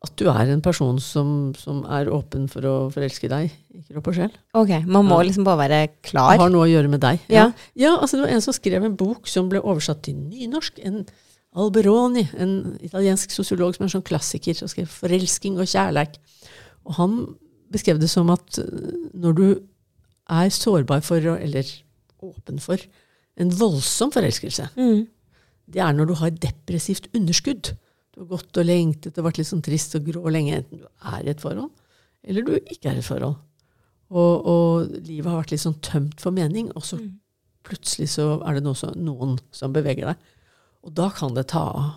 [0.00, 4.06] At du er en person som, som er åpen for å forelske deg i kropp
[4.08, 4.30] og sjel.
[4.56, 5.26] Ok, Man må Ja.
[5.28, 6.38] liksom bare være Det klar.
[6.40, 7.20] har noe å gjøre med deg.
[7.28, 7.50] Ja.
[7.76, 10.78] ja altså Det var en som skrev en bok som ble oversatt til nynorsk.
[10.84, 11.04] En
[11.52, 16.16] Alberoni, en italiensk sosiolog som er en sånn klassiker, som skrev 'Forelsking og kjærleik'.
[16.86, 17.34] Og han
[17.72, 19.60] beskrev det som at øh, når du
[20.30, 21.64] er sårbar for, eller
[22.22, 22.78] åpen for,
[23.36, 25.08] en voldsom forelskelse, Mm.
[25.70, 27.72] Det er når du har depressivt underskudd.
[28.10, 30.88] Du har gått og lengtet og vært litt sånn trist og grå lenge, enten du
[31.12, 31.70] er i et forhold,
[32.26, 33.38] eller du ikke er i et forhold.
[34.10, 36.98] Og, og livet har vært litt sånn tømt for mening, og så
[37.66, 40.30] plutselig så er det noe som, noen som beveger deg.
[40.86, 41.90] Og da kan det ta av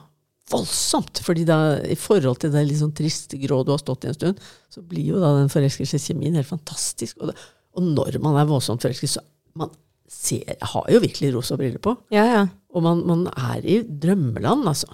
[0.52, 1.58] voldsomt, fordi da,
[1.88, 4.84] i forhold til det litt sånn triste grå du har stått i en stund, så
[4.86, 7.22] blir jo da den forelskelseskjemien helt fantastisk.
[7.22, 7.38] Og, det,
[7.74, 9.24] og når man er voldsomt forelsket, så
[9.60, 9.72] man
[10.12, 11.96] ser, har jo virkelig rosa briller på.
[12.14, 12.44] Ja, ja.
[12.74, 14.88] Og man, man er i drømmeland, altså.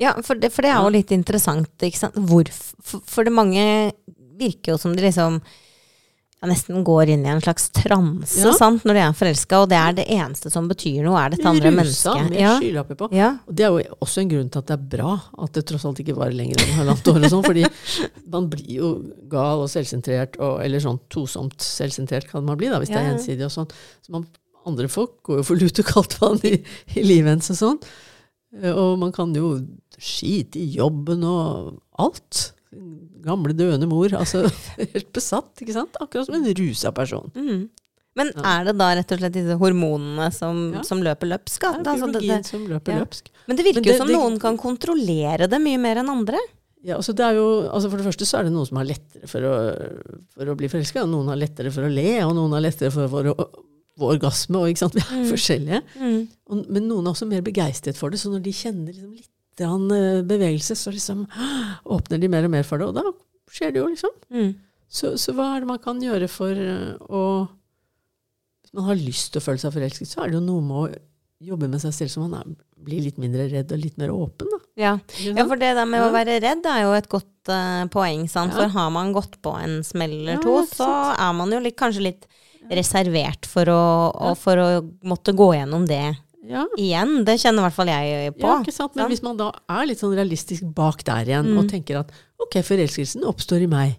[0.00, 2.14] Ja, for det, for det er jo litt interessant, ikke sant.
[2.30, 2.48] Hvor,
[2.80, 3.64] for, for det mange
[4.40, 5.40] virker jo som de liksom
[6.40, 8.54] ja, nesten går inn i en slags transe, Ja.
[8.56, 11.44] sant, når de er forelska, og det er det eneste som betyr noe, er dette
[11.50, 12.30] andre Rusa mennesket.
[12.30, 12.54] med Ja.
[12.56, 13.08] skylapper på.
[13.12, 13.28] Ja.
[13.46, 15.12] Og det er jo også en grunn til at det er bra
[15.44, 17.20] at det tross alt ikke varer lenger enn halvannet år.
[17.26, 17.66] og sånn, fordi
[18.32, 18.94] man blir jo
[19.28, 23.10] gal og selvsentrert, og, eller sånn tosomt selvsentrert kan man bli da, hvis det er
[23.12, 23.68] gjensidig og sånn.
[24.00, 24.24] Så man,
[24.66, 26.56] andre folk går jo for lut og kaldt vann i,
[26.96, 27.78] i livet hennes og sånn.
[28.62, 29.54] Eh, Og man kan jo
[30.00, 32.52] skite i jobben og alt.
[33.24, 34.08] Gamle døende mor.
[34.16, 34.44] Altså
[34.78, 35.96] helt besatt, ikke sant?
[36.00, 37.30] Akkurat som en rusa person.
[37.34, 37.68] Mm.
[38.18, 38.42] Men Ja.
[38.58, 40.82] er det da rett og slett disse hormonene som, Ja.
[40.82, 41.60] som løper løpsk?
[41.62, 42.98] Det er Altså, det- biologien det- som løper ja.
[43.04, 43.28] løpsk.
[43.46, 46.38] Men det virker Men jo som det- noen kan kontrollere det mye mer enn andre.
[46.82, 48.86] Ja, altså det er jo, altså For det første så er det noen som har
[48.88, 49.54] lettere for å,
[50.34, 51.04] for å bli forelska.
[51.06, 53.48] Noen har lettere for å le, og noen har lettere for, for å
[54.00, 54.58] få orgasme.
[54.60, 54.96] Og, ikke sant?
[54.96, 55.28] Vi er Mm.
[55.30, 55.82] forskjellige.
[56.50, 58.18] Og, men noen er også mer begeistret for det.
[58.22, 59.28] Så når de kjenner liksom litt
[59.60, 61.26] eh, bevegelse, så liksom
[61.84, 62.88] åpner de mer og mer for det.
[62.90, 63.04] Og da
[63.52, 64.14] skjer det jo, liksom.
[64.32, 64.50] Mm.
[64.90, 67.22] Så, så hva er det man kan gjøre for eh, å
[68.64, 70.76] Hvis man har lyst til å føle seg forelsket, så er det jo noe med
[70.78, 70.88] å
[71.50, 72.50] jobbe med seg selv så man er,
[72.84, 74.50] blir litt mindre redd og litt mer åpen.
[74.52, 74.58] Da.
[74.76, 74.90] Ja.
[75.24, 76.08] Ja, for det der med Ja.
[76.10, 78.52] å være redd er jo et godt uh, poeng, sant.
[78.52, 78.58] Ja.
[78.66, 80.86] For har man gått på en smell eller to, så
[81.16, 82.26] er man jo litt, kanskje litt
[82.70, 84.66] reservert for å, for å
[85.10, 86.02] måtte gå gjennom det
[86.50, 87.24] Ja, igjen.
[87.26, 88.46] Det kjenner i hvert fall jeg på.
[88.46, 88.94] ja, ikke sant?
[88.96, 91.58] Men hvis man da er litt sånn realistisk bak der igjen, Mm.
[91.60, 93.98] og tenker at ok, forelskelsen oppstår i meg.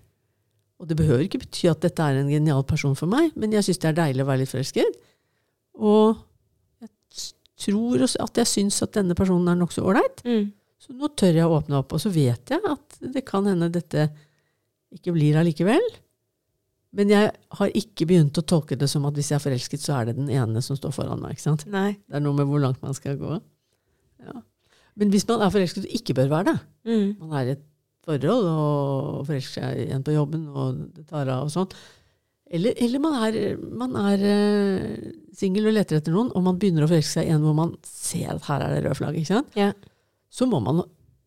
[0.81, 3.63] Og det behøver ikke bety at dette er en genial person for meg, men jeg
[3.67, 4.97] syns det er deilig å være litt forelsket.
[5.77, 6.17] Og
[6.81, 6.89] jeg
[7.61, 10.23] tror også at jeg syns at denne personen er nokså ålreit.
[10.25, 10.51] Mm.
[10.81, 13.69] Så nå tør jeg å åpne opp, og så vet jeg at det kan hende
[13.71, 14.07] dette
[14.97, 15.83] ikke blir allikevel.
[16.93, 19.93] Men jeg har ikke begynt å tolke det som at hvis jeg er forelsket, så
[20.01, 21.37] er det den ene som står foran meg.
[21.37, 21.63] ikke sant?
[21.71, 21.93] Nei.
[22.03, 23.37] Det er noe med hvor langt man skal gå.
[24.25, 24.41] Ja.
[24.99, 27.15] Men hvis man er forelsket og ikke bør være det, Mm.
[27.21, 27.63] man er i et
[28.03, 31.69] forhold og forelsker seg igjen på jobben, og det tar av og sånn,
[32.51, 36.83] eller, eller man er, man er uh, singel og leter etter noen, og man begynner
[36.83, 39.31] å forelske seg i en hvor man ser at her er det rød flagg, ikke
[39.37, 39.53] sant?
[39.55, 39.71] Ja.
[40.27, 40.81] så må man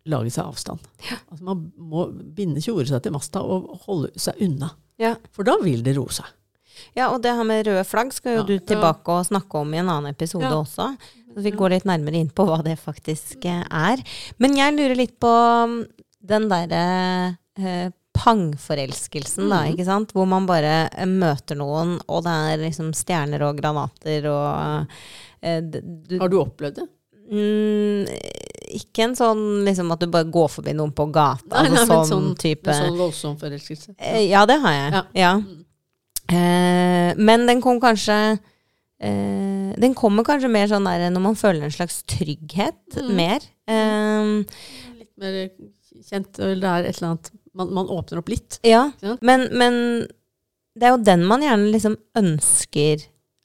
[0.05, 0.83] lage seg avstand.
[1.31, 2.05] Altså man må
[2.37, 4.75] binde tjoret seg til masta og holde seg unna.
[4.99, 5.17] Ja.
[5.35, 6.27] For da vil det roe seg.
[6.95, 9.73] Ja, og det her med røde flagg skal jo Ja, du tilbake og snakke om
[9.75, 10.61] i en annen episode Ja.
[10.61, 10.97] også.
[11.35, 14.03] Så vi går litt nærmere inn på hva det faktisk eh, er.
[14.39, 15.31] Men jeg lurer litt på
[15.67, 15.87] mm,
[16.23, 19.73] den derre eh, pangforelskelsen, da, Mhm.
[19.75, 20.13] ikke sant?
[20.15, 24.87] Hvor man bare eh, møter noen, og det er liksom stjerner og granater og
[25.43, 26.89] eh, du, Har du opplevd det?
[27.31, 28.07] mm,
[28.75, 31.87] Ikke en sånn liksom at du bare går forbi noen på gata, Nei, altså nei,
[31.95, 33.95] sånn, sånn- type En sånn voldsom forelskelse?
[33.99, 34.93] Eh, Ja, det har jeg.
[34.93, 35.03] Ja.
[35.15, 35.35] Ja.
[36.35, 38.17] Eh, men den kom kanskje
[39.01, 43.15] eh, Den kommer kanskje mer sånn der når man føler en slags trygghet Mm.
[43.19, 43.41] mer.
[43.69, 44.45] Eh,
[44.99, 45.51] Litt mer
[46.05, 48.59] kjent, eller det er et eller annet Man, man åpner opp litt.
[48.65, 49.17] ja, Ja.
[49.23, 50.09] men, men
[50.77, 53.05] det er jo den man gjerne liksom ønsker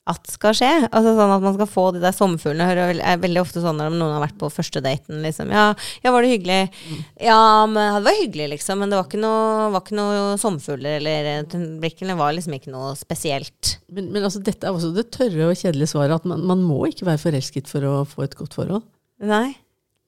[0.10, 0.70] at skal skje.
[0.88, 2.68] Altså sånn at man skal få de der sommerfuglene.
[2.70, 5.52] Hører er veldig ofte sånn når noen har vært på første daten, liksom.
[5.54, 5.68] Ja,
[6.04, 6.60] ja var det hyggelig?
[6.90, 7.04] Mm.
[7.28, 8.82] Ja, men det var hyggelig, liksom.
[8.82, 12.96] Men det var ikke noe, var ikke noe sommerfugler, eller blikkene var liksom ikke noe
[13.00, 13.76] spesielt.
[13.94, 16.82] Men, men altså, dette er også det tørre og kjedelige svaret, at man, man må
[16.90, 18.86] ikke være forelsket for å få et godt forhold.
[19.22, 19.54] Nei.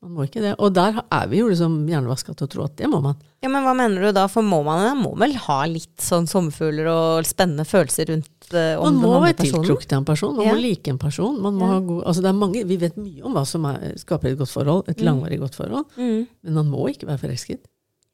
[0.01, 0.56] Man må ikke det.
[0.58, 3.19] Og der er vi jo liksom hjernevaska til å tro at det må man.
[3.43, 4.25] Ja, men hva mener du da?
[4.32, 8.75] For må man, man må vel ha litt sånn sommerfugler og spennende følelser rundt eh,
[8.79, 9.63] om Man må den andre være personen?
[9.65, 10.53] tiltrukket til en person, man Ja.
[10.53, 11.41] må like en person.
[11.41, 11.79] Man må Ja.
[11.79, 14.49] god, altså det er mange, vi vet mye om hva som er, skaper et godt
[14.49, 15.05] forhold, et Mm.
[15.05, 16.27] langvarig godt forhold, Mm.
[16.43, 17.59] men man må ikke være forelsket.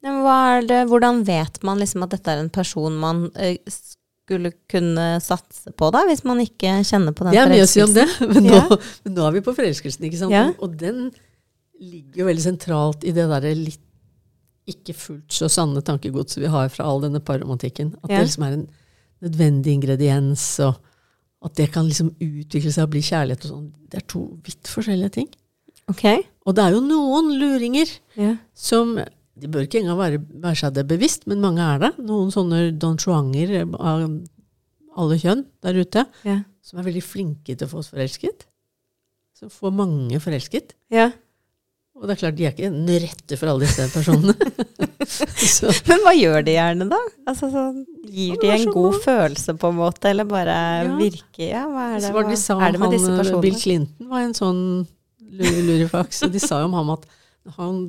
[0.02, 5.72] Det, hvordan vet man liksom at dette er en person man eh, skulle kunne satse
[5.74, 6.04] på, da?
[6.06, 7.34] Hvis man ikke kjenner på den forelskelsen?
[7.34, 8.76] Det er mye å si om det, men nå, Ja.
[9.04, 10.30] men nå er vi på forelskelsen, ikke sant?
[10.32, 10.52] Ja.
[10.60, 11.10] Og den
[11.80, 13.80] ligger jo veldig sentralt i det derre litt
[14.68, 17.94] ikke fullt så sanne tankegodset vi har fra all denne parromantikken.
[18.04, 18.18] At Ja.
[18.18, 18.68] det liksom er en
[19.24, 20.78] nødvendig ingrediens, og
[21.44, 23.68] at det kan liksom utvikle seg og bli kjærlighet og sånn.
[23.90, 25.28] Det er to vidt forskjellige ting.
[25.88, 26.04] Ok.
[26.48, 28.36] Og det er jo noen luringer yeah.
[28.56, 28.98] som
[29.38, 31.92] De bør ikke engang være, være seg det bevisst, men mange er det.
[32.02, 34.02] Noen sånne Don Juanger av
[34.98, 36.42] alle kjønn der ute, yeah.
[36.64, 38.48] som er veldig flinke til å få oss forelsket.
[39.38, 40.74] Som får mange forelsket.
[40.90, 41.12] ja.
[41.98, 44.34] Og det er klart, de er ikke den rette for alle disse personene.
[45.88, 46.98] Men hva gjør de gjerne, da?
[47.26, 47.62] Altså, så,
[48.06, 49.00] gir Ja, de en så god bra.
[49.06, 50.54] følelse, på en måte, eller bare
[50.86, 50.96] Ja.
[51.00, 53.42] virker Ja, hva er det, hva, de sa er det med disse personene?
[53.42, 54.60] Bill Clinton var en sånn
[55.32, 56.22] lu- lurifaks.
[56.28, 57.06] Og de sa jo om ham at
[57.58, 57.80] han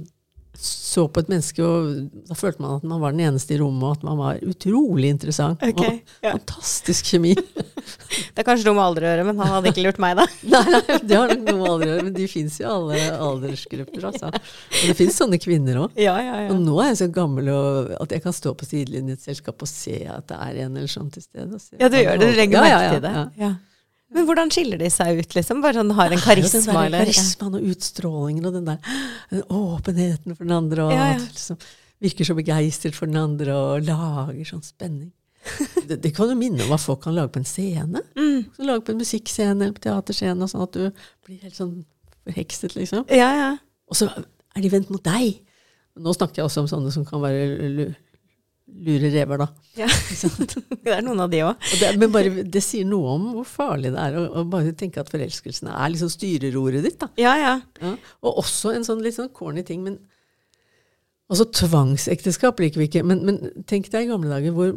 [0.59, 3.83] så på et menneske, og da følte man at man var den eneste i rommet,
[3.85, 5.61] og at man var utrolig interessant.
[5.63, 6.33] Okay, ja.
[6.33, 7.35] fantastisk kjemi.
[7.39, 10.25] Det er kanskje noe med alder å gjøre, men han hadde ikke lurt meg, da.
[10.53, 12.99] Nei, nei, det har nok noe med aldri å gjøre, men de fins i alle
[13.15, 14.05] aldersgrupper.
[14.09, 14.31] Altså.
[14.33, 15.95] Og det fins sånne kvinner òg.
[15.99, 19.13] Ja, ja, Og nå er jeg så gammel og, at jeg kan stå på sidelinjen
[19.13, 21.61] i et selskap og se at det er en eller sånn til stede.
[21.79, 22.29] Ja, du gjør det.
[22.29, 23.15] Du legger merke til det.
[23.41, 23.55] ja.
[24.09, 25.59] Men hvordan skiller de seg ut, liksom?
[25.61, 27.03] Bare sånn har en karisma, eller?
[27.05, 28.79] Karismaen og utstrålingen og den der
[29.29, 31.19] den åpenheten for den andre, og Ja, ja.
[31.21, 31.59] liksom
[32.01, 35.11] virker så begeistret for den andre og lager sånn spenning.
[35.87, 38.01] Det, det kan jo minne om hva folk kan lage på en scene.
[38.17, 38.49] Mm.
[38.65, 41.75] Lage på en musikkscene eller på teaterscene, og sånn at du blir helt sånn
[42.27, 43.05] forhekset, liksom.
[43.13, 43.49] Ja, ja.
[43.89, 45.41] Og så er de vendt mot deg.
[45.99, 47.91] Nå snakker jeg også om sånne som kan være
[48.85, 49.47] lure rever, da.
[49.79, 49.87] Ja.
[50.83, 51.65] Det er noen av de òg.
[51.99, 55.11] Men bare, det sier noe om hvor farlig det er å, å bare tenke at
[55.11, 56.99] forelskelsen er liksom styreroret ditt.
[57.01, 57.09] da.
[57.19, 57.57] Ja, ja.
[57.81, 57.95] Ja.
[58.23, 59.99] Og også en sånn litt sånn corny ting, men
[61.29, 63.35] Altså tvangsekteskap liker vi ikke, men, men
[63.69, 64.71] tenk deg i gamle dager hvor,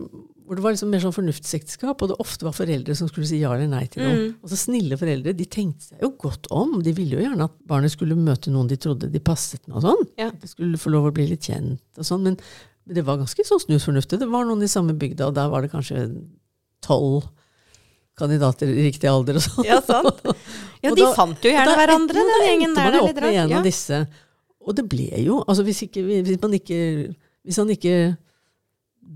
[0.45, 3.39] hvor det var liksom mer sånn fornuftsekteskap, og det ofte var foreldre som skulle si
[3.41, 4.19] ja eller nei til noe.
[4.19, 4.35] Mm.
[4.45, 6.75] Og så snille foreldre, de tenkte seg jo godt om.
[6.85, 9.87] De ville jo gjerne at barnet skulle møte noen de trodde de passet med og
[9.87, 10.05] sånn.
[10.21, 10.29] Ja.
[10.29, 12.29] At de skulle få lov å bli litt kjent og sånn.
[12.29, 12.37] Men,
[12.87, 14.19] men det var ganske sånn snusfornuftig.
[14.19, 16.03] Det var noen i samme bygda, og der var det kanskje
[16.83, 17.29] tolv
[18.19, 19.65] kandidater i riktig alder og sånn.
[19.69, 20.21] Ja, sant.
[20.83, 22.91] Ja, de da- fant jo gjerne da hverandre, endte- den da gjengen endte der.
[22.91, 24.01] man jo opp med en av disse.
[24.67, 26.79] Og det ble jo altså hvis, ikke, hvis, man ikke,
[27.47, 27.95] hvis han ikke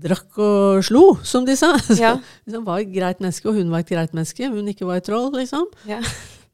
[0.07, 2.13] drakk og slo, som de sa Ja.
[2.45, 4.99] Hvis han var et greit menneske, og hun var et greit menneske, hun ikke var
[5.01, 5.99] et troll, liksom, Ja.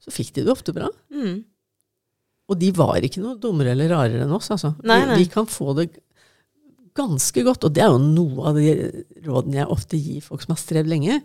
[0.02, 0.90] så fikk de det ofte bra.
[1.14, 1.44] Mm.
[2.52, 4.50] Og de var ikke noe dummere eller rarere enn oss.
[4.54, 4.74] Altså.
[4.84, 5.88] Nei, Vi, vi kan få det
[6.98, 8.74] ganske godt, og det er jo noe av de
[9.26, 11.22] rådene jeg ofte gir folk som har strevd lenge.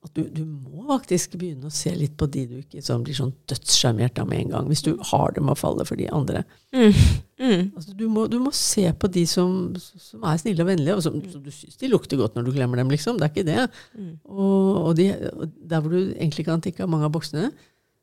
[0.00, 3.16] At du, du må faktisk begynne å se litt på de du ikke sånn, blir
[3.18, 4.70] sånn dødssjarmert av med en gang.
[4.70, 6.40] Hvis du har dem å falle for de andre.
[6.72, 6.94] Mm.
[7.36, 7.66] Mm.
[7.76, 11.04] Altså, du, må, du må se på de som, som er snille og vennlige, og
[11.04, 12.92] som, som du syns de lukter godt når du glemmer dem.
[12.94, 13.20] liksom.
[13.20, 13.66] Det er ikke det.
[13.92, 14.14] Mm.
[14.24, 17.50] Og, og, de, og der hvor du egentlig kan tikke av mange av boksene,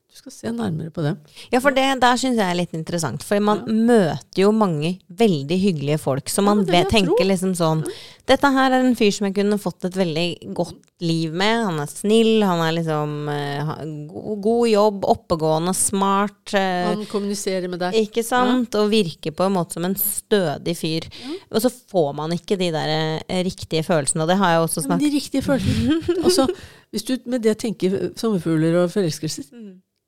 [0.07, 1.17] du skal se nærmere på dem.
[1.51, 3.25] Ja, for det der syns jeg er litt interessant.
[3.27, 7.83] For man møter jo mange veldig hyggelige folk som man jeg tenker liksom sånn
[8.27, 11.61] Dette her er en fyr som jeg kunne fått et veldig godt liv med.
[11.63, 13.71] Han er snill, han er liksom uh,
[14.09, 16.41] god, god jobb, oppegående, smart.
[16.51, 17.95] Uh, Han kommuniserer med deg.
[18.01, 18.75] ikke sant?
[18.75, 21.07] Og virker på en måte som en stødig fyr.
[21.53, 24.87] Og så får man ikke de der uh, riktige følelsene, og det har jeg også
[24.89, 25.07] snakket om.
[25.07, 26.01] de riktige følelsene.
[26.25, 26.47] altså,
[26.91, 29.47] hvis du med det tenker sommerfugler og forelskelse,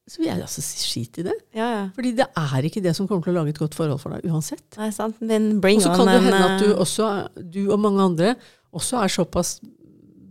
[0.09, 1.35] så vil jeg altså skit i det.
[1.55, 1.81] Ja, ja.
[1.95, 4.25] Fordi det er ikke det som kommer til å lage et godt forhold for deg
[4.29, 4.65] uansett.
[4.79, 5.19] Nei, sant.
[5.21, 8.33] Men bring Og så kan det hende at du eh, også, du og mange andre
[8.75, 9.59] også er såpass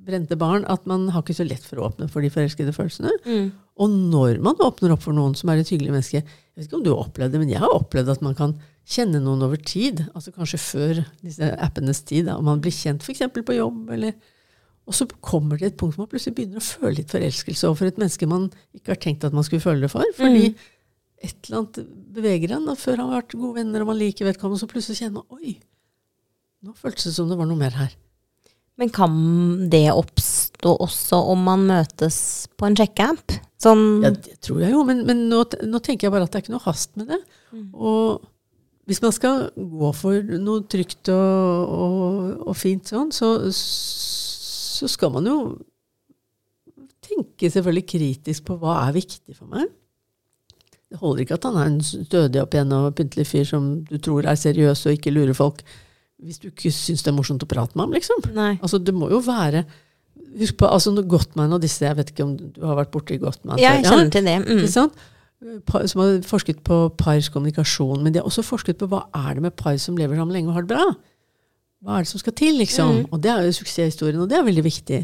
[0.08, 3.12] brente barn at man har ikke så lett for å åpne for de forelskede følelsene.
[3.26, 3.48] mm.
[3.78, 6.78] Og når man åpner opp for noen som er et hyggelig menneske Jeg vet ikke
[6.80, 8.56] om du har opplevd det, men jeg har opplevd at man kan
[8.88, 10.00] kjenne noen over tid.
[10.16, 12.26] Altså kanskje før disse appenes tid.
[12.26, 13.22] Da, om man blir kjent f.eks.
[13.36, 13.92] på jobb.
[13.94, 14.16] Eller,
[14.88, 17.90] og så kommer det et punkt hvor man plutselig begynner å føle litt forelskelse overfor
[17.90, 20.16] et menneske man ikke har tenkt at man skulle føle det for.
[20.16, 20.48] Fordi
[21.18, 21.80] et eller annet
[22.16, 22.68] beveger en.
[22.72, 25.40] Og før har man vært gode venner, og man liker vedkommende, så plutselig kjenner man
[25.40, 25.58] Oi,
[26.64, 27.92] nå føltes det som det var noe mer her.
[28.78, 29.12] Men kan
[29.72, 32.18] det oppstå også om man møtes
[32.56, 33.34] på en sjekkeamp?
[33.58, 36.40] Sånn Ja, det tror jeg jo, men, men nå, nå tenker jeg bare at det
[36.40, 37.18] er ikke noe hast med det.
[37.74, 38.22] Og
[38.88, 43.34] hvis man skal gå for noe trygt og, og, og fint sånn, så,
[44.78, 45.38] så skal man jo
[47.04, 49.68] tenke selvfølgelig kritisk på hva er viktig for meg.
[50.88, 53.98] Det holder ikke at han er en stødig opp igjen og pyntelig fyr som du
[54.00, 55.60] tror er seriøs og ikke lurer folk,
[56.24, 58.24] hvis du ikke syns det er morsomt å prate med ham, liksom.
[58.34, 58.54] Nei.
[58.56, 59.66] Altså, det må jo være
[60.38, 63.60] Husk på altså, Gottman og disse Jeg vet ikke om du har vært borti Gottman?
[63.62, 64.34] Jeg kjenner til det.
[64.42, 64.58] Mm.
[64.58, 64.98] Ikke sant?
[65.88, 68.02] Som har forsket på pars kommunikasjon.
[68.02, 70.50] Men de har også forsket på hva er det med par som lever sammen lenge
[70.50, 70.88] og har det bra.
[71.84, 73.00] Hva er det som skal til, liksom?
[73.00, 73.08] Mm.
[73.12, 75.00] Og det er jo suksesshistorien, og det er veldig viktig.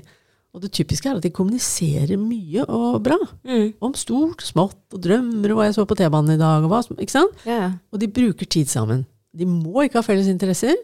[0.55, 3.19] Og det typiske er at de kommuniserer mye og bra.
[3.47, 3.73] Mm.
[3.83, 6.83] Om stort smått, og drømmer og hva jeg så på T-banen i dag, og hva
[6.95, 7.47] Ikke sant?
[7.47, 7.73] Ja.
[7.91, 9.03] Og de bruker tid sammen.
[9.35, 10.77] De må ikke ha felles interesser,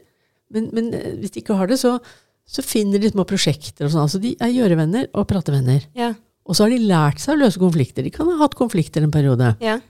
[0.51, 1.97] men, men eh, hvis de ikke har det, så,
[2.43, 4.09] så finner de små prosjekter og sånn.
[4.09, 5.87] Altså de er gjørevenner og pratevenner.
[5.95, 6.17] Yeah.
[6.51, 8.03] Og så har de lært seg å løse konflikter.
[8.03, 9.53] De kan ha hatt konflikter en periode.
[9.63, 9.85] Yeah.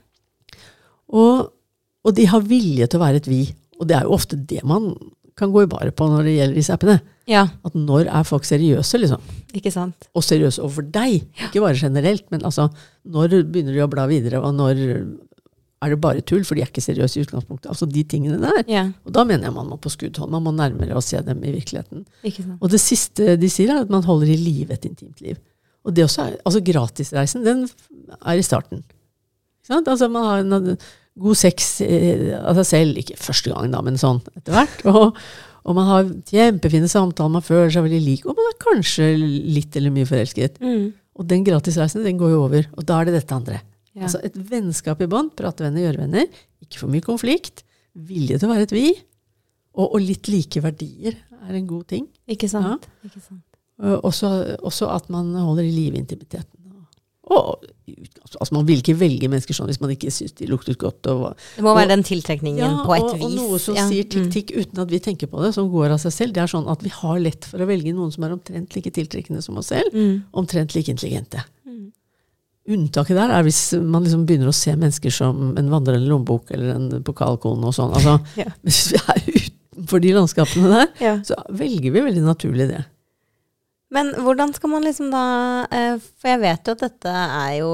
[1.09, 1.49] Og,
[2.05, 3.41] og de har vilje til å være et vi.
[3.81, 4.91] Og det er jo ofte det man
[5.41, 6.99] kan gå i baret på når det gjelder disse appene.
[7.29, 7.47] ja.
[7.65, 9.25] At når er folk seriøse, liksom?
[9.57, 10.07] Ikke sant.
[10.15, 11.25] Og seriøse overfor deg.
[11.49, 12.69] Ikke bare generelt, men altså
[13.09, 14.79] når begynner de å bla videre, og når
[15.81, 17.65] er det bare tull, for de er ikke seriøse i utgangspunktet.
[17.73, 18.59] Altså de tingene der.
[18.69, 18.83] Ja.
[19.07, 20.29] Og da mener jeg man må på skuddhold.
[20.29, 22.03] Man må nærmere og se dem i virkeligheten.
[22.21, 22.59] Ikke sant.
[22.61, 25.39] Og det siste de sier, er at man holder i live et intimt liv.
[25.81, 27.63] Og det også er, altså Gratisreisen, den
[28.21, 28.83] er i starten.
[28.85, 29.89] Ikke sant?
[29.89, 30.77] Altså Man har en
[31.19, 34.85] god sex eh, av seg selv, ikke første gang, da, men sånn etter hvert.
[34.91, 35.17] Og,
[35.61, 39.75] og man har kjempefine samtaler, man føler seg veldig lik, og man er kanskje litt
[39.77, 40.55] eller mye forelsket.
[40.57, 40.87] Mm.
[41.21, 43.59] Og den gratisreisen den går jo over, og da er det dette andre.
[43.91, 44.07] Ja.
[44.07, 46.41] Altså Et vennskap i bånd, pratevenner, gjørevenner.
[46.63, 47.61] Ikke for mye konflikt.
[47.93, 48.87] Vilje til å være et vi.
[49.75, 52.07] Og, og litt like verdier er en god ting.
[52.31, 52.87] Ikke sant.
[53.05, 53.43] Ikke sant.
[53.81, 56.60] Uh, også, også at man holder i live intimiteten.
[57.31, 57.63] Og,
[58.39, 61.07] altså man vil ikke velge mennesker sånn hvis man ikke syns de luktet godt.
[61.07, 63.23] Og, Det må Og- være den tiltrekningen på et og, vis.
[63.25, 63.87] og noe som ja.
[63.87, 64.31] sier Mm.
[64.33, 66.33] tikk uten at vi tenker på det, som går av seg selv.
[66.33, 68.91] Det er sånn at vi har lett for å velge noen som er omtrent like
[68.91, 69.93] tiltrekkende som oss selv.
[69.93, 70.23] Mm.
[70.33, 71.43] Omtrent like intelligente.
[71.67, 71.91] Mm.
[72.69, 76.75] Unntaket der er hvis man liksom begynner å se mennesker som en vandrende lommebok eller
[76.75, 77.93] en pokalkone og sånn.
[77.95, 78.51] Altså, Ja.
[78.63, 79.21] Hvis vi er
[79.77, 81.15] utenfor de landskapene der, Ja.
[81.25, 82.85] så velger vi veldig naturlig det.
[83.91, 85.23] Men hvordan skal man liksom da
[85.67, 87.71] eh, For jeg vet jo at dette er jo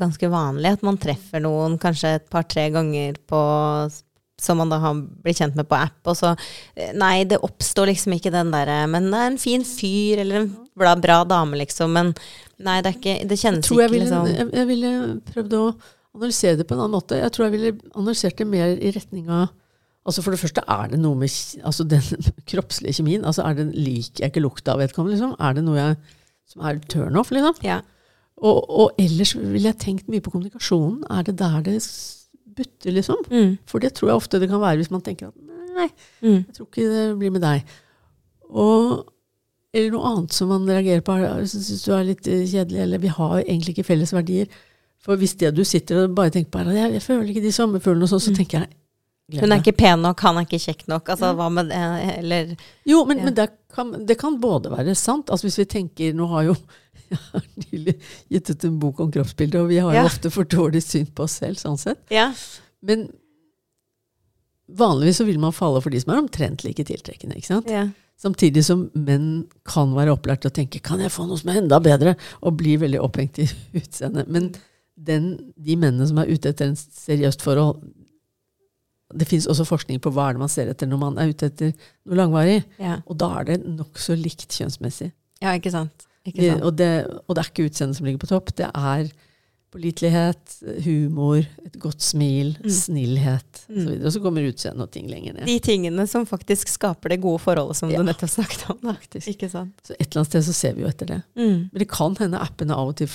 [0.00, 3.40] ganske vanlig, at man treffer noen kanskje et par-tre ganger på
[4.38, 6.32] som man da har blitt kjent med på app, og så
[6.78, 10.44] eh, Nei, det oppstår liksom ikke den derre Men det er en fin fyr, eller
[10.44, 12.12] en bra, bra dame, liksom, men
[12.62, 14.92] nei, det ikke Det Jeg tror jeg ikke ville, liksom jeg, jeg ville
[15.32, 15.64] prøvd å
[16.18, 17.18] analysere det på en annen måte.
[17.18, 19.50] Jeg tror jeg ville analysert det mer i retning av
[20.08, 21.28] Altså For det første, er det noe med
[21.68, 22.00] altså den
[22.50, 23.26] kroppslige kjemien?
[23.28, 25.16] altså er det, Liker jeg ikke lukta av vedkommende?
[25.18, 25.34] Liksom?
[25.38, 25.98] Er det noe jeg,
[26.48, 27.32] som er turnoff?
[27.34, 27.58] Liksom?
[27.66, 27.80] Ja.
[28.38, 31.02] Og, og ellers ville jeg tenkt mye på kommunikasjonen.
[31.12, 31.76] Er det der det
[32.58, 33.20] butter, liksom?
[33.30, 33.52] Mm.
[33.68, 35.36] For det tror jeg ofte det kan være hvis man tenker at
[35.78, 35.90] nei,
[36.24, 36.40] Mm.
[36.48, 37.68] jeg tror ikke det blir med deg.
[38.48, 39.04] Og,
[39.76, 41.18] eller noe annet som man reagerer på.
[41.50, 44.48] Syns du er litt eh, kjedelig, eller vi har egentlig ikke felles verdier.
[45.04, 47.44] For hvis det du sitter og bare tenker på er at jeg, jeg føler ikke
[47.44, 48.72] de sommerfuglene og sånn, så tenker jeg
[49.28, 51.08] Hun er ikke pen nok, han er ikke kjekk nok.
[51.12, 51.78] Altså, hva med det?
[52.18, 52.54] Eller
[52.88, 53.24] Jo, men, Ja.
[53.28, 55.28] men det, kan, det kan både være sant.
[55.28, 56.54] Altså hvis vi tenker Nå har jo
[57.10, 57.94] jeg har nylig
[58.32, 60.00] gitt ut en bok om kroppsbilder, og vi har Ja.
[60.02, 62.00] jo ofte for dårlig syn på oss selv, sånn sett.
[62.12, 62.30] Ja.
[62.82, 63.10] Men
[64.68, 67.36] vanligvis så vil man falle for de som er omtrent like tiltrekkende.
[67.38, 67.70] ikke sant?
[67.72, 67.86] ja.
[68.18, 71.60] Samtidig som menn kan være opplært til å tenke kan jeg få noe som er
[71.60, 73.46] enda bedre, og bli veldig opphengt i
[73.78, 74.26] utseendet.
[74.28, 74.48] Men
[74.98, 77.78] den, de mennene som er ute etter en seriøst forhold
[79.14, 81.46] Det fins også forskning på hva er det man ser etter når man er ute
[81.48, 81.72] etter
[82.04, 82.64] noe langvarig.
[82.78, 82.98] Ja.
[83.06, 85.12] Og da er det nokså likt kjønnsmessig.
[85.40, 86.04] ja, ikke sant.
[86.26, 86.62] Ikke sant.
[86.62, 88.50] og, det, og det er ikke utseendet som ligger på topp.
[88.58, 89.08] Det er
[89.72, 90.54] pålitelighet,
[90.84, 92.70] humor, et godt smil, Mm.
[92.70, 93.76] snillhet Mm.
[93.78, 94.04] osv.
[94.06, 95.46] Og så kommer utseendet og ting lenger ned.
[95.46, 97.98] De tingene som faktisk skaper det gode forholdet som Ja.
[97.98, 98.78] du nettopp snakket om.
[98.94, 99.28] Faktisk.
[99.28, 99.74] Ikke sant.
[99.84, 101.22] Så et eller annet sted så ser vi jo etter det.
[101.36, 101.68] Mm.
[101.72, 103.08] Men det kan hende appene av og til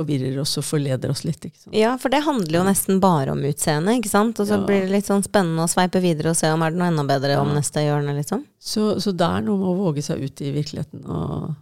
[0.00, 1.46] forvirrer oss og forleder oss litt.
[1.76, 4.40] Ja, for det handler jo nesten bare om utseendet, ikke sant.
[4.40, 4.64] Og så Ja.
[4.66, 7.04] blir det litt sånn spennende å sveipe videre og se om er det noe enda
[7.06, 8.44] bedre om neste hjørne, liksom.
[8.58, 11.54] Så, så det er noe med å våge seg ut i virkeligheten og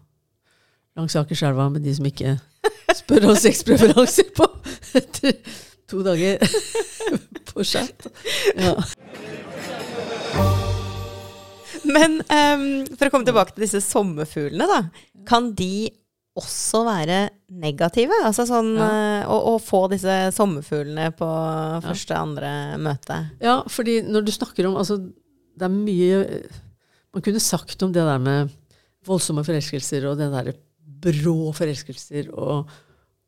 [0.98, 2.38] langs Akerselva med de som ikke
[2.98, 4.48] spør om sexpreferanser på
[4.98, 5.36] etter
[5.88, 6.38] to dager
[7.52, 8.08] på chat.
[8.58, 8.74] Ja.
[11.88, 12.64] Men um,
[12.98, 14.80] for å komme tilbake til disse sommerfuglene, da.
[15.28, 15.88] Kan de
[16.38, 17.18] også være
[17.50, 18.16] negative?
[18.24, 18.88] Altså sånn Ja.
[18.88, 21.28] eh, å, å få disse sommerfuglene på
[21.84, 23.18] første, andre møte.
[23.42, 24.98] ja, fordi når du snakker om altså,
[25.58, 26.18] Det er mye
[27.14, 28.50] Man kunne sagt om det der med
[29.08, 30.52] voldsomme forelskelser og det der
[31.02, 32.68] brå forelskelser og,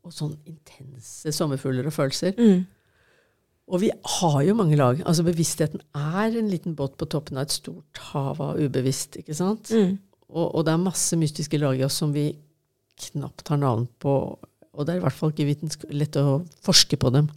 [0.05, 2.35] og sånn intense sommerfugler og følelser.
[2.37, 2.67] Mm.
[3.71, 5.01] Og vi har jo mange lag.
[5.07, 9.17] Altså Bevisstheten er en liten båt på toppen av et stort hav av ubevisst.
[9.23, 9.71] ikke sant?
[9.71, 9.95] Mm.
[10.29, 12.29] Og, og det er masse mystiske lag i oss som vi
[13.09, 14.15] knapt har navn på.
[14.71, 17.31] Og det er i hvert fall ikke lett å forske på dem.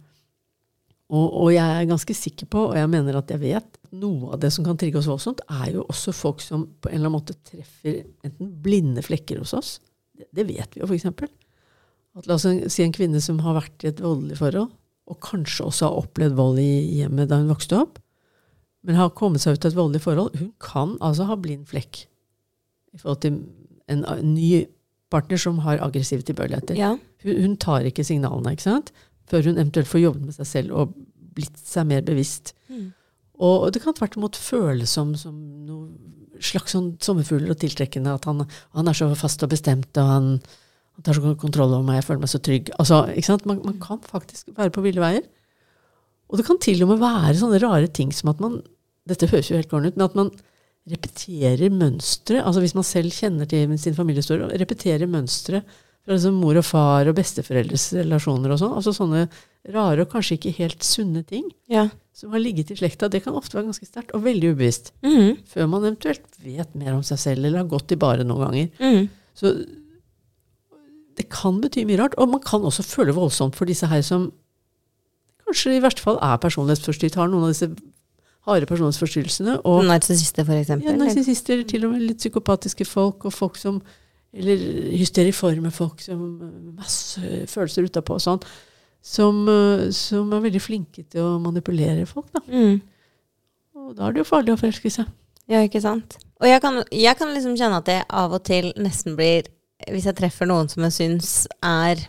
[1.14, 4.40] Og, og jeg er ganske sikker på, og jeg mener at jeg vet, noe av
[4.42, 7.18] det som kan trigge oss voldsomt, er jo også folk som på en eller annen
[7.18, 9.74] måte treffer enten blinde flekker hos oss.
[10.16, 11.10] Det, det vet vi jo, f.eks.
[12.14, 14.72] At la oss si en kvinne som har vært i et voldelig forhold,
[15.04, 16.70] og kanskje også har opplevd vold i
[17.02, 18.00] hjemmet da hun vokste opp,
[18.84, 22.04] men har kommet seg ut av et voldelig forhold, hun kan altså ha blind flekk
[22.94, 23.38] i forhold til
[23.90, 24.64] en, en ny
[25.12, 26.78] partner som har aggressive tilbøyeligheter.
[26.78, 26.94] Ja.
[27.24, 28.94] Hun, hun tar ikke signalene ikke sant?
[29.30, 30.92] før hun eventuelt får jobbet med seg selv og
[31.34, 32.52] blitt seg mer bevisst.
[32.68, 32.90] Mm.
[33.44, 35.34] Og det kan tvert imot føles som, som
[35.66, 38.14] noe slags sånn sommerfugler og tiltrekkende.
[38.14, 38.44] At han,
[38.76, 40.28] han er så fast og bestemt, og han,
[40.94, 42.70] han tar så kontroll over meg, jeg føler meg så trygg.
[42.78, 43.48] Altså, ikke sant?
[43.50, 45.26] Man, man kan faktisk være på ville veier.
[46.30, 48.62] Og det kan til og med være sånne rare ting som at man
[49.04, 50.28] Dette høres jo helt gården ut, men at man
[50.90, 52.42] repeterer mønstre.
[52.44, 55.62] Altså hvis man selv kjenner til sin familiehistorie, repeterer mønstre
[56.04, 58.74] fra liksom mor og far og besteforeldres relasjoner og sånn.
[58.76, 59.24] Altså sånne
[59.72, 61.86] rare og kanskje ikke helt sunne ting ja.
[62.12, 63.08] som har ligget i slekta.
[63.08, 64.92] Det kan ofte være ganske sterkt, og veldig ubevisst.
[65.06, 65.40] Mm.
[65.48, 68.84] Før man eventuelt vet mer om seg selv, eller har gått i bare noen ganger.
[68.84, 69.08] Mm.
[69.34, 69.54] Så
[71.16, 72.18] det kan bety mye rart.
[72.20, 74.28] Og man kan også føle voldsomt for disse her som
[75.44, 77.72] kanskje i verste fall er personlighetsforstyrret, har noen av disse
[78.48, 79.58] harde personlighetsforstyrrelsene.
[79.68, 83.82] Og Narsissister, for ja, narsissister, til og med litt psykopatiske folk, og folk som
[84.34, 84.58] Eller
[84.98, 86.18] hysteriforme folk som
[86.74, 88.40] masse følelser utapå og sånn.
[88.98, 92.40] Som, eh, som er veldig flinke til å manipulere folk, da.
[92.48, 92.80] Mm.
[93.78, 95.06] Og da er det jo farlig å forelske seg.
[95.46, 96.16] Ja, ikke sant.
[96.42, 99.46] Og jeg kan, jeg kan liksom kjenne at jeg av og til nesten blir
[99.90, 101.30] Hvis jeg treffer noen som jeg syns
[101.60, 102.00] er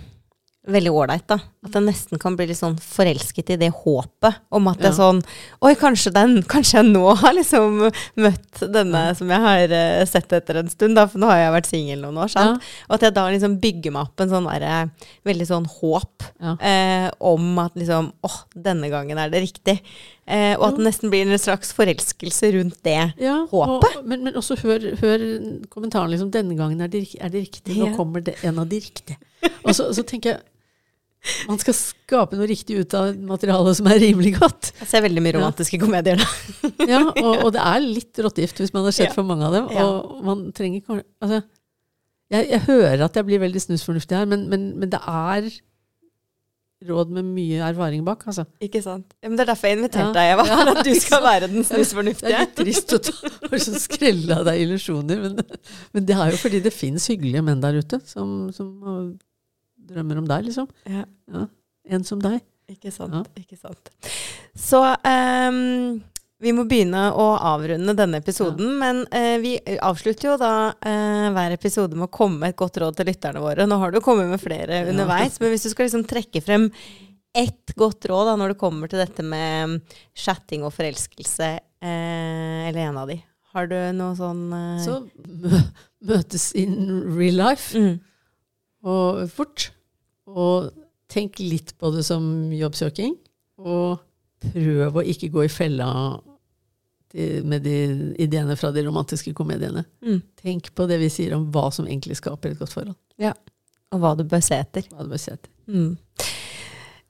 [0.70, 1.40] veldig ålreit, da.
[1.66, 4.98] At jeg nesten kan bli litt sånn forelsket i det håpet om at det er
[4.98, 5.22] sånn
[5.66, 7.88] Oi, kanskje, den, kanskje jeg nå har liksom
[8.22, 11.08] møtt denne som jeg har uh, sett etter en stund, da.
[11.10, 12.66] For nå har jeg vært singel noen år, sant.
[12.90, 14.76] Og at jeg da liksom bygger meg opp en sånn derre
[15.26, 16.28] veldig sånn håp
[16.60, 18.38] eh, om at liksom åh,
[18.68, 19.80] denne gangen er det riktig.
[20.26, 22.98] Eh, og at det nesten blir en slags forelskelse rundt det.
[23.22, 24.00] Ja, Håpet.
[24.00, 25.26] Og, men, men også hør, hør
[25.70, 27.78] kommentaren liksom 'Denne gangen er det, er det riktig'.
[27.78, 29.20] Nå kommer det en av de riktige.
[29.64, 30.44] Og så, så tenker jeg
[31.50, 34.72] man skal skape noe riktig ut av materialet som er rimelig godt.
[34.82, 35.40] Jeg ser veldig mye Ja.
[35.40, 36.28] romantiske komedier da.
[36.94, 39.14] Ja, og, og det er litt råttgift hvis man har sett Ja.
[39.18, 39.70] for mange av dem.
[39.76, 39.86] Ja.
[40.00, 41.42] Og man trenger altså,
[42.34, 45.50] jeg, jeg hører at jeg blir veldig snusfornuftig her, men, men, men det er
[46.86, 48.44] råd med mye erfaring bak, altså.
[48.62, 49.16] Ikke sant?
[49.24, 50.14] Ja, men det er derfor jeg inviterte Ja.
[50.14, 50.44] deg, Eva.
[50.52, 52.30] Ja, at du skal være den snusfornuftige.
[52.30, 55.40] Det er litt trist å ta, skrelle av deg illusjoner, men,
[55.96, 58.70] men det er jo fordi det fins hyggelige menn der ute som, som
[59.86, 60.68] drømmer om deg, liksom.
[60.90, 61.06] Ja.
[61.86, 62.42] En som deg.
[62.72, 63.14] Ikke sant.
[63.14, 63.44] Ja.
[63.44, 63.92] Ikke sant.
[64.58, 66.02] Så um,
[66.42, 69.56] Vi må begynne å avrunde denne episoden, men uh, vi
[69.86, 73.44] avslutter jo da uh, hver episode med å komme med et godt råd til lytterne
[73.44, 73.68] våre.
[73.70, 76.70] Nå har du kommet med flere underveis, men hvis du skal liksom trekke frem
[77.36, 79.80] ett godt råd da, når det kommer til dette med
[80.18, 81.54] chatting og forelskelse,
[81.86, 83.20] uh, eller en av de,
[83.56, 84.50] har du noe sånn
[84.84, 84.98] Så
[86.10, 86.76] møtes in
[87.16, 87.96] real life, mm,
[88.84, 89.70] og fort.
[90.36, 90.72] Og
[91.12, 93.16] tenk litt på det som jobbsøking.
[93.64, 94.00] Og
[94.46, 95.90] prøv å ikke gå i fella
[97.16, 97.76] med de
[98.20, 99.86] ideene fra de romantiske komediene.
[100.04, 100.22] mm.
[100.42, 102.98] Tenk på det vi sier om hva som egentlig skaper et godt forhold.
[103.96, 104.84] Og hva du bør se etter.
[104.92, 105.52] Hva du bør se etter.
[105.72, 105.96] Mm.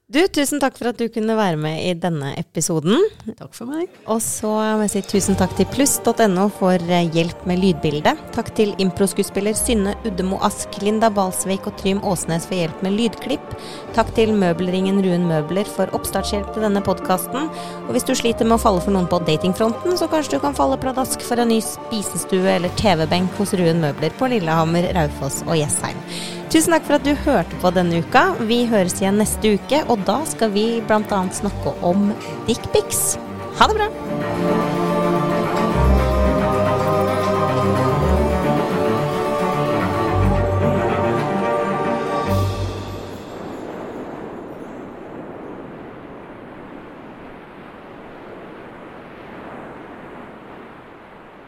[0.05, 2.99] Du, tusen takk for at du kunne være med i denne episoden.
[3.39, 3.89] Takk for meg.
[4.05, 8.21] Og så må jeg si tusen takk til pluss.no for eh, hjelp med lydbildet.
[8.35, 13.57] Takk til improskuespiller Synne Uddemo Ask, Linda Balsvik og Trym Åsnes for hjelp med lydklipp.
[13.97, 17.49] Takk til møbelringen Ruen Møbler for oppstartshjelp til denne podkasten.
[17.87, 20.53] Og hvis du sliter med å falle for noen på datingfronten, så kanskje du kan
[20.53, 25.57] falle pladask for en ny spisestue eller TV-benk hos Ruen Møbler på Lillehammer, Raufoss og
[25.57, 25.97] Jessheim.
[26.55, 28.21] Tusen takk for at du hørte på denne uka.
[28.47, 31.19] Vi høres igjen neste uke, og da skal vi bl.a.
[31.35, 32.13] snakke om
[32.47, 33.17] dickpics.
[33.59, 34.84] Ha det bra!